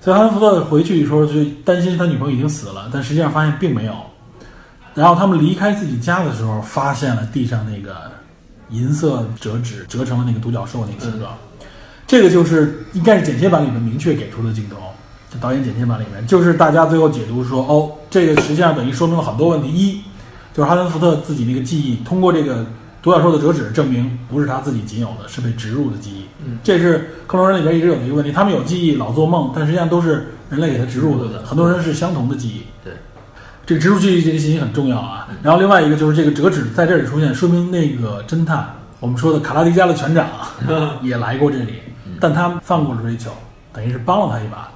[0.00, 3.94] 所以哈恩福特回去说就担心他女朋友已经死了，但实际上发现并没有。
[4.94, 7.96] 然后他们离开自己家的时候，发现了地上那个
[8.68, 11.32] 银色折纸折成了那个独角兽那个形状。
[12.06, 14.82] 这个就是应该是剪切版里面明确给出的镜头，就
[15.40, 19.68] 导演剪切版里面，就是大家最后解读说，哦，这个实际上等于说明了很多问题。
[19.68, 20.00] 一
[20.52, 22.64] 就是哈伦福特自己那个记忆，通过这个
[23.02, 26.24] 独角兽的折纸证明不是他自己仅有的，是被植入的记忆。
[26.44, 32.62] 嗯，这是克隆人里边一直有的一个问题，他们有记忆，老做梦，但实际上都是人类给他植入的，很多人是相同的记忆。
[32.84, 32.92] 对，
[33.66, 35.28] 这个植入记忆这个信息很重要啊。
[35.42, 40.28] 然后另外一个就是这个折纸在这里出现，说明那个侦探，我们说的卡拉迪加的船长
[41.02, 41.74] 也来过这里。
[42.20, 43.30] 但他放过了瑞秋，
[43.72, 44.70] 等于是帮了他一把。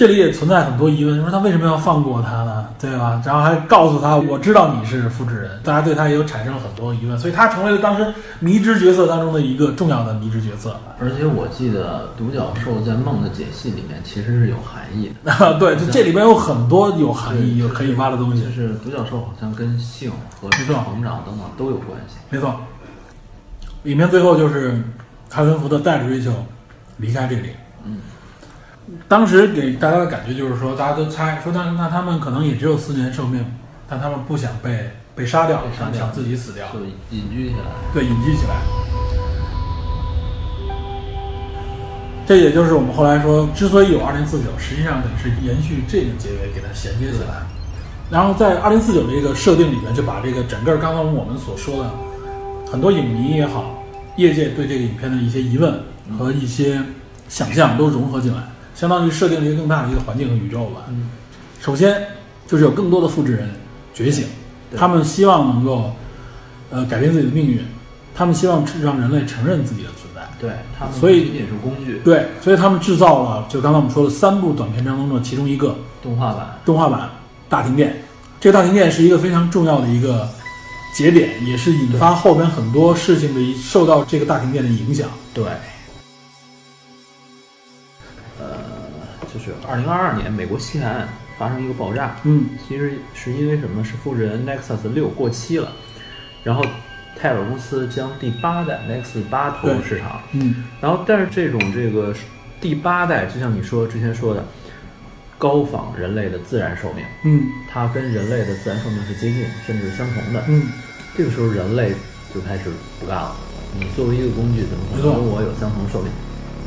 [0.00, 2.66] 这里也存在很多疑问，说他为什么要放过他呢？
[2.80, 3.20] 对吧？
[3.22, 5.60] 然后还告诉他，我知道你是复制人。
[5.62, 10.74] 大家对他也有产生了很多疑问，所以他成为了当时迷之角色当中的一个重要的迷之角色。
[10.98, 15.34] 而且我记得独角兽在梦的解析里面其实是有含义的。
[15.60, 18.42] 对，就这里边有很多有含义、有可以挖的东西。
[18.42, 22.16] 就是独角兽好像跟性和成长等等都有关系。
[22.30, 22.58] 没错。
[23.82, 24.82] 里面最后就是。
[25.28, 26.32] 卡森福特带着瑞秋
[26.96, 27.50] 离开这里。
[27.84, 27.98] 嗯，
[29.08, 33.44] 当时给大家的感觉就是说，大家都猜说，那那他们可能也只有四年寿命，
[33.88, 36.80] 但他们不想被被杀掉，想想自己死掉，就
[37.14, 37.64] 隐居起来。
[37.92, 38.56] 对，隐居起来。
[42.26, 47.42] 这也就是我们后来说，之所以有二零四九，实际上等于是延续这个结尾，给它衔接起来。
[48.10, 51.90] 然后在二零四九这个设定里面，就把这个整个刚刚我们所说的
[52.70, 53.76] 很多影迷也好。
[54.16, 55.72] 业界对这个影片的一些疑问
[56.18, 56.82] 和一些
[57.28, 58.42] 想象都融合进来，
[58.80, 60.86] 相当于设定了一个更大的一个环境和宇宙吧。
[60.88, 61.10] 嗯，
[61.60, 62.02] 首先
[62.46, 63.50] 就是有更多的复制人
[63.92, 64.24] 觉醒，
[64.74, 65.92] 他们希望能够
[66.70, 67.60] 呃改变自己的命运，
[68.14, 70.22] 他们希望让人类承认自己的存在。
[70.40, 77.00] 对他们所以不仅仅是工具，对，所以他们制造了就刚才我们说的三部短片当中的其中一个动画版，动画版
[77.50, 77.90] 《大停电》。
[78.40, 80.26] 这个大停电是一个非常重要的一个
[80.96, 85.06] 节点，也是引发后边很多事情的一受到这个大停电的影响。
[85.34, 85.44] 对，
[89.50, 93.82] 是二零二二年美国西海岸发生一个爆炸，嗯，其实是因为什么？
[93.84, 95.72] 是复制人 Nexus 六过期了，
[96.44, 96.64] 然后
[97.16, 102.14] 泰尔公司将第八代 Nexus 八投入市场，嗯，然后但是这种这个
[102.60, 104.44] 第八代，就像你说之前说的，
[105.38, 110.68] 高仿人类的自然寿命，嗯它跟人类的自然寿命是接近甚至是相同的，嗯，
[111.16, 111.92] 这个时候人类
[112.34, 112.70] 就开始
[113.00, 113.34] 不干了。
[113.78, 116.10] 你作为一个工具，怎么可能跟我有相同寿命？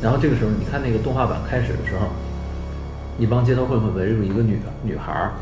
[0.02, 2.08] 然后这个时候，你看那个动画版开始的时候，
[3.18, 5.32] 一帮街头混混围住一个女女孩儿，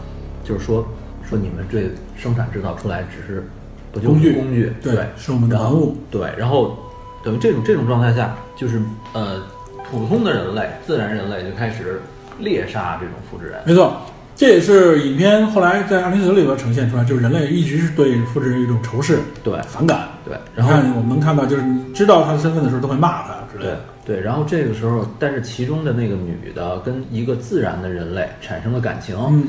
[0.45, 0.87] 就是说
[1.29, 3.47] 说你们这生产制造出来只是
[3.93, 6.79] 不就是工具工具对对，是我们的玩物对，然后
[7.25, 8.81] 等于这种这种状态下，就是
[9.13, 9.43] 呃
[9.91, 12.01] 普通的人类、自然人类就开始
[12.39, 13.61] 猎杀这种复制人。
[13.67, 13.97] 没错，
[14.35, 20.09] 这也是影片后来在二零四九里边呈现出来，就是人类一直是对复制人有一种仇视、对反感。
[20.25, 23.81] 对，然后，我们能看到，就是你知道他的身份的时候，都会骂他之类对的。
[24.05, 29.45] 对，然后这个时候，但是其中的那个女的跟一个自然的人类产生了感情，嗯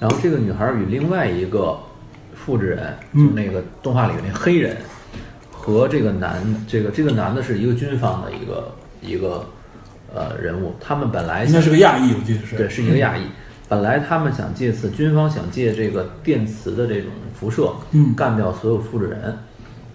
[0.00, 1.78] 然后这个女孩与另外一个
[2.34, 4.76] 复制人，嗯就是那个动画里的那黑人，
[5.50, 9.46] 和这个男，这个这个男的是一个军方的一个一个
[10.12, 12.56] 呃人物，他们本来应该是个亚裔，我记得是。
[12.56, 13.22] 对，是一个亚裔。
[13.68, 19.36] 本来他们想借此，军方想借这个电磁的这种辐射，嗯干掉所有复制人。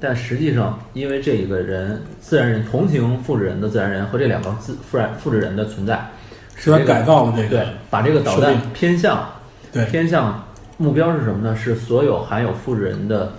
[0.02, 6.10] 但实际上，因为这一个人自然人同情复制人的自然人和这两个自复然复制人的存在，
[6.56, 9.28] 是他改造了这个对，把这个导弹偏向
[9.74, 10.42] 对偏向
[10.78, 11.54] 目标是什么呢？
[11.56, 13.34] 是所有含有复制人的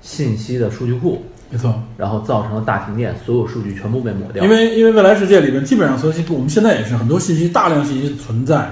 [0.00, 1.80] 信息的数据库，没错。
[1.96, 4.42] 然后造成了大停电，所有数据全部被抹掉。
[4.44, 8.68] 因为因为未来世界里面基本上所有信息，我们现在也是很多信息大量信息存在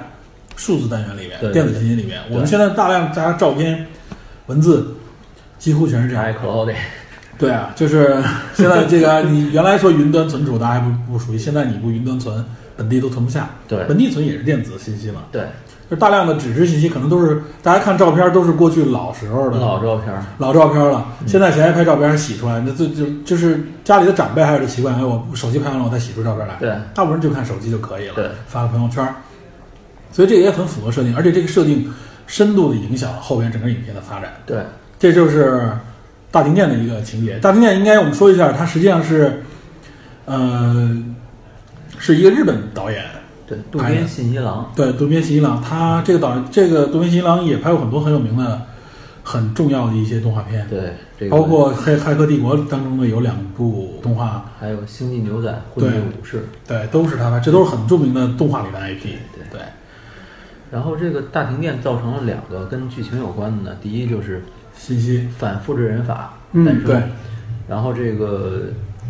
[0.60, 2.20] 数字单元里面、电子信息里面。
[2.30, 3.86] 我们现在大量加照片、
[4.46, 4.94] 文字，
[5.58, 6.22] 几乎全是这样。
[6.22, 6.74] iCloud
[7.38, 12.44] 对啊，就是 现在这个你原来说云端存储，大家还不不熟悉，现在你不云端存，
[12.76, 13.48] 本地都存不下。
[13.66, 15.46] 对本地存也是电子信息嘛，对
[15.90, 22.60] 就大量的纸质信息，可能都是大家看照片都是过去老时候的老照片，老照片了，现在谁还拍照片洗出来？
[22.60, 26.56] 那就就就是家里的长辈还有这习惯，哎，我手机拍完了，我再洗出照片来。
[26.60, 29.02] 对大部分人就看手机就可以了，对，发个朋友圈。
[30.12, 31.90] 所以这也很符合设定，而且这个设定
[32.26, 34.32] 深度的影响了后边整个影片的发展。
[34.46, 34.58] 对
[34.98, 35.70] 这就是
[36.30, 37.38] 大停电的一个情节。
[37.38, 39.42] 大停电应该我们说一下，它实际上是，
[40.26, 41.02] 呃，
[41.98, 43.04] 是一个日本导演，
[43.46, 48.62] 对，渡边信一郎，对，渡边信一郎，他这个导这个渡边信一郎也拍过很多很有名的、
[49.24, 56.38] 很重要的一些动画片，对这个包括《黑骇客帝国》当中的有两部动画，还有《星际牛仔》《混沌武士》。
[56.68, 59.02] 对，都是他拍，这都是很著名的动画里的 IP。
[59.02, 59.39] 对对，
[60.70, 64.42] 然后这个大停电造成了两个跟剧情有关的呢，第一就是
[64.76, 67.02] 信息，反复制人法嗯对，
[67.68, 68.62] 然后这个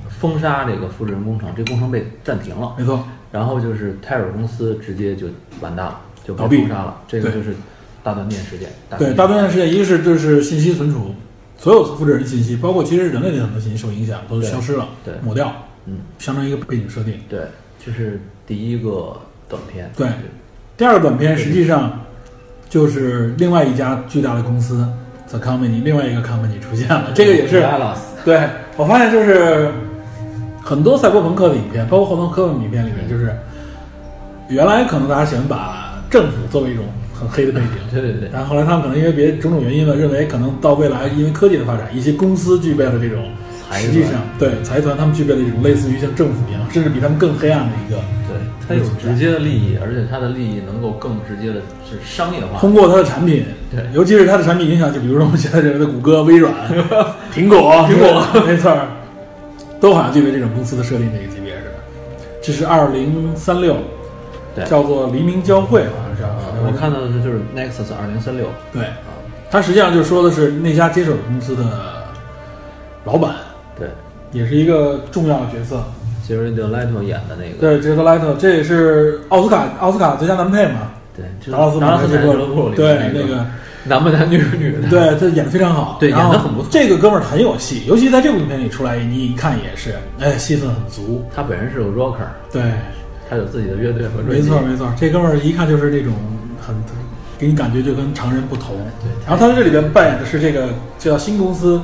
[0.09, 5.29] 封杀这个复制人工程，这工程被暂停了，没错，然后就是泰尔公司直接就
[5.61, 7.55] 完蛋了，就被封杀了，这个就是
[8.03, 8.69] 大断电事件。
[8.99, 11.15] 对，大断电事件，一个是就是信息存储，
[11.57, 15.53] 所有复制人的信息，包括其实人类的很多信息受影响，都消失了，对抹掉，
[15.87, 17.21] 嗯，相当于一个背景设定。
[17.29, 17.41] 对，
[17.85, 19.91] 这是第一个短片。
[19.97, 20.09] 对
[20.81, 21.93] 第二个短片实际上
[22.71, 24.89] 就是另外一家巨大的公司
[25.29, 27.63] The Company，另外一个 Company 出现了，这个也是
[28.25, 28.41] 对
[28.79, 29.71] 我发现就是
[30.65, 33.31] 很多赛博朋克的影片，包括后头科幻影片里面，就是
[34.49, 38.31] 原来可能大家喜欢把政府作为一种很黑的背景， 对对对。
[38.33, 43.23] 但后来他们可能因为别种种原因吧，认为可能到未来因为科技的发展，一些公司具备了这种，
[43.69, 43.83] 财团。
[43.83, 48.20] 实际上对财团他们具备了一种类似于像政府一样，甚至比他们更黑暗的一个，对，
[48.71, 52.61] 它有直接的利益，而且它的利益能够更直接的是商业化。
[52.61, 56.55] 通过它的产品，对尤其是它的产品影响，就比如说我们现在认为的谷歌、微软、
[57.35, 57.59] 苹果、
[57.91, 58.87] 苹果，没错儿，
[59.81, 61.73] 都好像具备这种公司的设定这个级别似的。
[62.41, 63.77] 这是二零三六，
[64.55, 66.23] 对叫做黎明交汇，好像是
[66.65, 69.11] 我看到的就是 Nexus 二零三六对，啊，
[69.51, 71.65] 它实际上就说的是那家接手公司的
[73.05, 73.35] 老板，
[73.77, 73.89] 对，
[74.31, 75.83] 也是一个重要的角色。
[76.31, 83.45] 杰瑞德莱特演的那个，对，杰德莱特，这也是奥斯卡奥斯卡最佳男配嘛，对，就是达拉斯达拉斯俱俱乐部里对面那个。
[83.83, 86.69] 男不男女不女的，对他演的非常好，对演的很不错。
[86.71, 91.25] 这个哥们儿很有戏，尤其在这部影片里出来，你一看也是，哎，戏份很足。
[91.35, 92.63] 他本人是个 rocker，对，
[93.29, 96.13] 他有自己的乐队和没错没错，这哥们儿一看就是那种
[96.61, 96.77] 很
[97.39, 98.77] 给你感觉就跟常人不同。
[99.03, 100.69] 对然后他在这里边扮演的是这个
[100.99, 101.79] 叫新公司，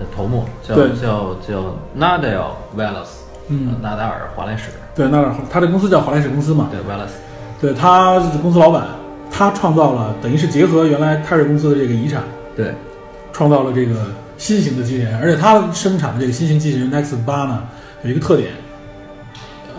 [0.00, 0.88] 的头目叫对。
[1.00, 2.46] 叫叫 Nadal
[2.76, 3.21] Wallace，
[3.52, 3.76] 嗯。
[3.82, 7.12] 纳达尔华莱士，对，纳达尔他这公司叫华莱士公司嘛，对 Wallace，
[7.60, 8.86] 对，他是公司老板，
[9.30, 12.22] 他创造了等于是结合原来泰瑞公司的这个遗产，
[12.56, 12.74] 对。
[13.34, 13.94] 创造了这个
[14.36, 17.62] 新型的机器人，而且他生产的这个新型机器人 Nex 八呢，
[18.02, 18.50] 有一个特点，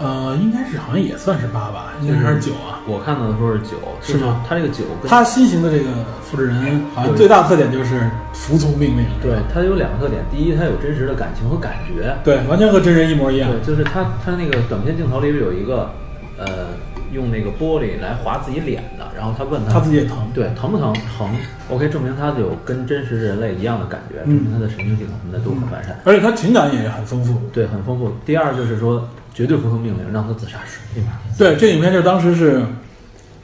[0.03, 2.83] 呃，应该是好像也算是八吧，应该是还是九啊。
[2.85, 5.85] 我看到的说是九，是吗他这个九跟它新型的这个
[6.21, 13.49] 复制人，好像最大的特点就是服从命令，对它有两个特点，第一它有真实的感情和感觉，对，完全和真人一模一样。
[13.49, 15.89] 对，就是他他那个短片镜头里边有一个，
[16.37, 16.67] 呃，
[17.13, 20.93] 用那个玻璃来划自己脸的，然后他问他自己也疼，对疼不疼？
[21.17, 21.29] 疼
[21.69, 27.39] ，OK，证明他有跟真实人类一样的感觉，证明他的神经系统什么的都很完善，而且他情感也很丰富。
[27.53, 28.11] 对，很丰富。
[28.25, 31.19] 第二就是说绝对服从命令，让他自杀是对吧。
[31.37, 32.63] 对，这影片就当时是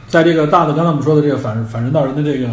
[0.07, 2.47] 在这个大的刚才我们说的这个反反人道人的这个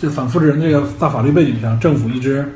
[0.00, 2.46] 就反复制人这个大法律背景上，政府一直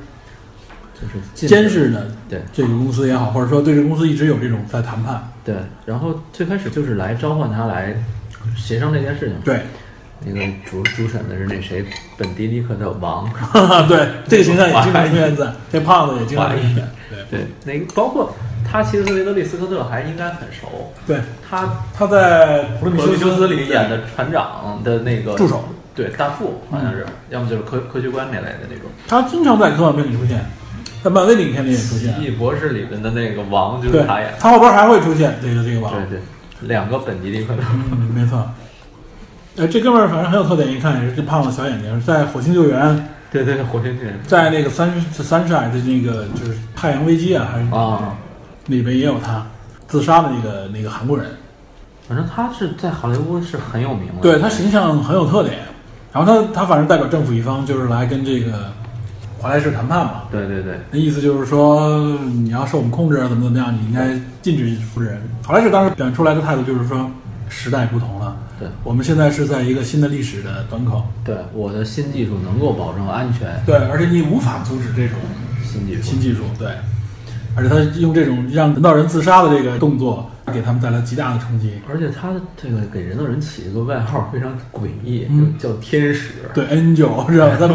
[0.95, 5.27] 就是监视着对这个公司也好，或者说对这个公司一直有这种在谈判。
[5.45, 5.55] 对，
[5.87, 7.97] 然后最开始就是来召唤他来
[8.57, 9.35] 协商这件事情。
[9.43, 9.63] 对，
[10.25, 11.85] 那个主主审的是那谁，
[12.19, 13.29] 本迪迪克的王，
[13.89, 16.89] 对，这个形象也经常出现在这胖子也经常出现。
[17.09, 18.37] 对对，那个包括
[18.71, 21.19] 他其实和雷德利·斯科特还应该很熟，对，
[21.49, 25.65] 他他在《普罗米《修斯》里演的船长的那个助手，
[25.95, 28.85] 对大副好像是，要么就是科科学官那类的那种。
[29.09, 30.45] 他经常在科幻片里出现，
[31.03, 32.15] 在漫威的影片里也出现。
[32.23, 35.93] 异博士里面的那个王就是他演，他后边还会出现这个这个王。
[35.93, 36.21] 对对，
[36.69, 37.63] 两个本迪迪克的。
[37.73, 38.49] 嗯，没错。
[39.59, 42.87] 哎，这哥们儿反正很有特点，一看也是这胖子小眼睛，在《火星救援》
[43.33, 48.17] 对对，火星救援在那个三三十矮的那个就是太阳危机啊，还是啊，
[48.67, 49.47] 里边也有他
[49.89, 51.27] 自杀的那个那个韩国人，
[52.09, 54.23] 反正他是在好莱坞是很有名的。
[54.23, 55.59] 对他形象很有特点。
[56.13, 58.73] 然后他他反正代表政府一方，就是来跟这个
[59.39, 60.23] 华莱士谈判嘛。
[60.29, 65.23] 对对对那意思就是说，你要受我们控制啊，怎么怎么样，你应该禁止复制人。
[65.47, 67.09] 华莱士当时表现出来的态度就是说，
[67.49, 73.63] 时代不同了，对我们现在是在一个新的历史的端口，对，我的新技术能够保证安全。
[73.65, 75.17] 对，而且你无法阻止这种
[75.63, 76.71] 新技术新技术，对，
[77.57, 81.73] 而且他用这种让人道人自杀的这个动作，给他们带来极大的冲击。
[81.89, 86.35] 而且他这个给人造人起一个外号非常诡异，嗯叫天使。
[86.55, 87.57] 对，Angel 知道吧？
[87.59, 87.69] 他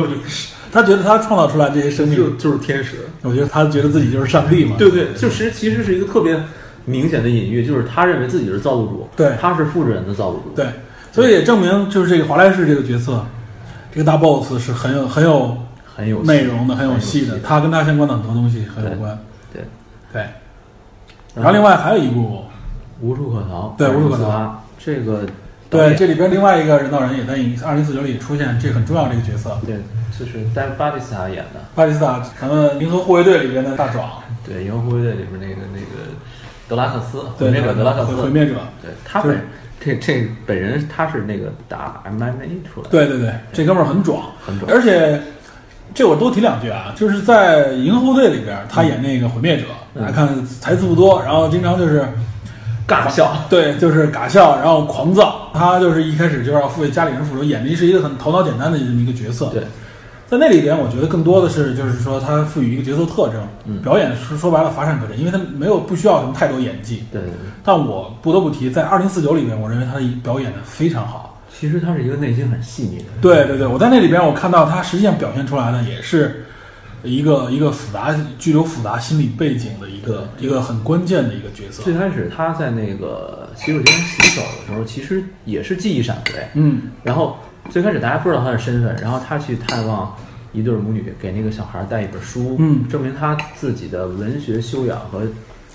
[0.71, 2.97] 他觉得他创造出来这些生命，就就是天使。
[3.21, 4.75] 我觉得他觉得自己就是上帝嘛。
[4.77, 6.37] 对对，就是其实是一个特别
[6.85, 10.51] 明显的隐喻，就是他认为自己是造物主，对他是复制人的造物主。
[10.55, 10.67] 对，
[11.11, 13.25] 所以也证明就是这个华莱士这个角色，
[13.93, 15.57] 这个大 boss 是很有很有
[15.95, 17.39] 很有内容的，很有戏的。
[17.39, 19.17] 他跟他相关的很多东西很有关。
[20.15, 20.23] 对，
[21.35, 22.45] 然后另外还有一部，
[23.01, 23.75] 无处可逃。
[23.77, 24.63] 对无处可逃逃。
[24.79, 25.27] 这个
[25.69, 27.35] 对，这里边另外一个人造人也在
[27.65, 29.59] 《二零四九》里出现，这很重要这个角色。
[29.65, 29.75] 对，
[30.17, 31.59] 这是戴巴蒂斯塔演的。
[31.75, 34.09] 巴蒂斯塔，咱们《银河护卫队》里边的大壮，
[34.45, 36.13] 对，《银河护卫队》里边那个那个
[36.69, 39.45] 德拉克斯，对，毁灭者德拉克斯，毁灭者，对他就是本
[39.81, 45.21] 这这本人他是那个打 MMA 出来的，对对对，这哥们儿很壮，很壮而且
[45.95, 49.63] 这我多提两句啊，就是在《银河护卫队》里边，他演那个毁灭者，
[49.95, 52.05] 嗯大家看台词不多，然后经常就是
[52.85, 53.33] 尬笑。
[53.49, 55.49] 对，就是尬笑，然后狂躁。
[55.53, 59.45] 他就是一开始就要为家里人复仇，演的是一个很头脑简单的这么一个角色。
[59.53, 59.63] 对，
[60.27, 67.05] 在那里边，我觉得更多的是就是说他赋予一个角色特征，嗯表演是说白了乏善可陈，因为他没有不需要什么太多演技。
[67.09, 71.34] 对对对，但我不得不提，在二零四九里面，我认为他的表演的非常好。
[71.57, 73.13] 其实他是一个内心很细腻的人。
[73.21, 76.45] 对对对，我在那里边我看到他实际上表现出来的也是
[77.03, 81.83] 一个一个复杂具有复杂心理背景的一个一个很关键的一个角色。
[81.83, 86.33] 最开始他在那个洗手间洗手的时候，其实也是记忆闪回。
[86.55, 87.37] 嗯，然后
[87.69, 90.15] 最开始大家不知道他的身份，然后他去探望
[90.51, 95.21] 一对母女，给那个小孩带一本书，嗯证明他自己的文学修养和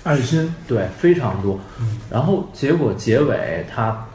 [0.03, 1.59] 爱心，对非常多。
[2.09, 4.05] 然后结果结尾他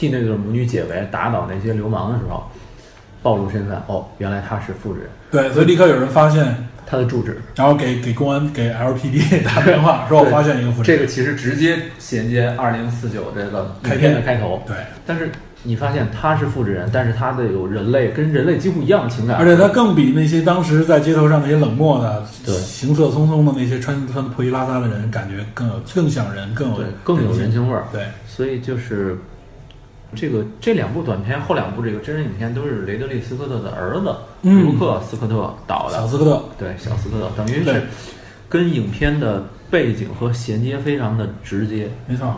[0.00, 2.42] 替那对母女解围，打倒那些流氓的时候，
[3.22, 7.38] 暴露身份，哦，原来他是复制人，对，所以立刻有人发现，他的住址。
[7.54, 10.98] 然后给给公安给 LPD 打电话，说我发现一个复制人。
[10.98, 14.62] 这个其实直接衔接二零四九这个开影片的开头。
[14.66, 14.74] 对，
[15.04, 15.30] 但是
[15.64, 27.84] 你发现他是复制人，但是他的有人类跟人类几乎一样的情感，而且他更比那些当时在街头上那些冷漠的、对行色匆匆的那些穿穿的破衣拉撒的人，感觉更有更像人，更有对更有人情味儿。
[27.92, 29.18] 对，所以就是
[30.14, 35.96] 这个这两部短片，后两部这个真人影片都是雷德利·斯科特的儿子嗯卢克·斯科特导的。
[35.96, 37.82] 小斯科特，对，小斯科特等于对是
[38.48, 41.88] 跟影片的背景和衔接非常的直接。
[42.06, 42.34] 没错。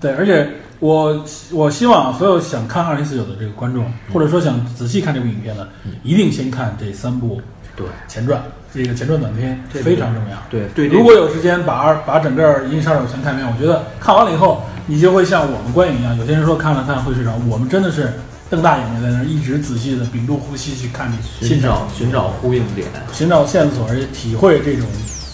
[0.00, 0.48] 对，而且
[0.78, 5.66] 我我希望所有想看二零四九的这个观众，或者说想仔细看这部影片的，
[6.04, 7.40] 一定先看这三部
[7.74, 8.40] 对前传，
[8.72, 10.36] 这个前传短片这非常重要。
[10.48, 16.16] 对对，如果有时间把二把整个《银翼杀手》全看一遍，我觉得看完了以后，你就会像我们观影一样。
[16.16, 18.14] 有些人说看了看会睡着，我们真的是
[18.50, 21.16] 瞪大眼睛在那儿一直仔细的屏住呼吸去看你
[21.46, 24.88] 寻找寻找呼应点，寻找线索，而且体会这种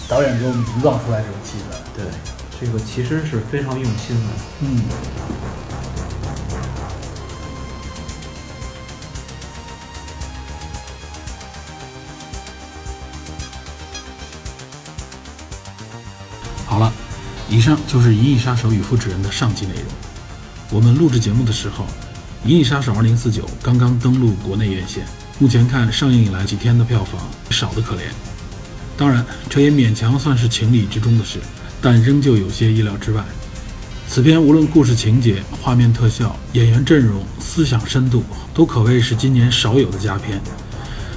[0.09, 1.77] 导演给我们营造出来这种气氛。
[1.97, 2.05] 对，
[2.61, 4.31] 这个其实是非常用心的。
[4.61, 4.83] 嗯。
[17.55, 19.85] 以上就是《银翼杀手与复制人》的上集内容。
[20.73, 21.85] 我们录制节目的时候，
[22.49, 23.31] 《银翼杀手2049》
[23.63, 25.07] 刚刚登陆国内院线，
[25.39, 28.01] 目前看上映以来几天的票房少得可怜。
[28.97, 31.39] 当然，这也勉强算是情理之中的事，
[31.81, 33.25] 但仍旧有些意料之外。
[34.09, 40.41] 此片无论故事情节、画面特效、演员阵容、思想深度，都可谓是今年少有的佳片。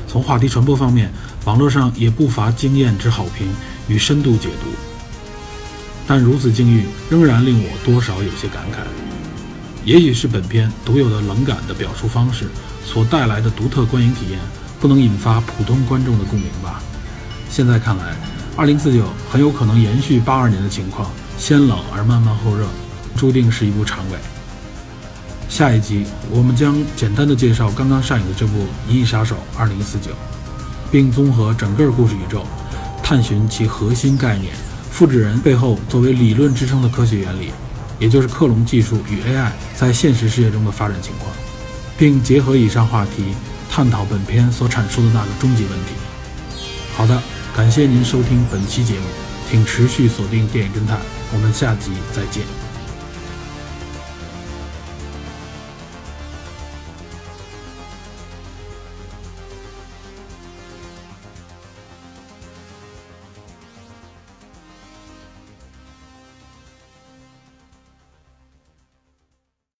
[0.08, 1.12] 从话题传播方面，
[1.46, 3.48] 网络上也不乏惊艳之好评
[3.88, 4.70] 与深度解读。
[6.08, 8.78] 但如此境遇，仍然令我多少有些感慨。
[9.84, 12.48] 也许是本片独有的冷感的表述方式
[12.86, 14.40] 所带来的独特观影体验，
[14.80, 16.82] 不能引发普通观众的共鸣吧。
[17.50, 18.16] 现在看来，
[18.56, 22.66] 二零四九很有可能延续八二年的情况，先冷而慢慢后热，
[23.16, 24.18] 注定是一部长尾。
[25.50, 30.12] 下一集我们将简单的介绍刚刚上映的这部《银翼杀手二零四九》，
[30.92, 32.46] 并综合整个故事宇宙，
[33.02, 34.54] 探寻其核心概念——
[34.98, 37.52] 复制人背后作为理论支撑的科学原理，
[38.00, 41.32] 也就是克隆技术与 AI 在现实世界中的发展情况，
[42.00, 43.36] 并结合以上话题，
[43.70, 45.94] 探讨本片所阐述的那个终极问题。
[46.96, 47.22] 好的。
[47.56, 49.06] 感谢您收听本期节目，
[49.50, 51.00] 请持续锁定电影侦探，
[51.34, 52.57] 我们下集再见。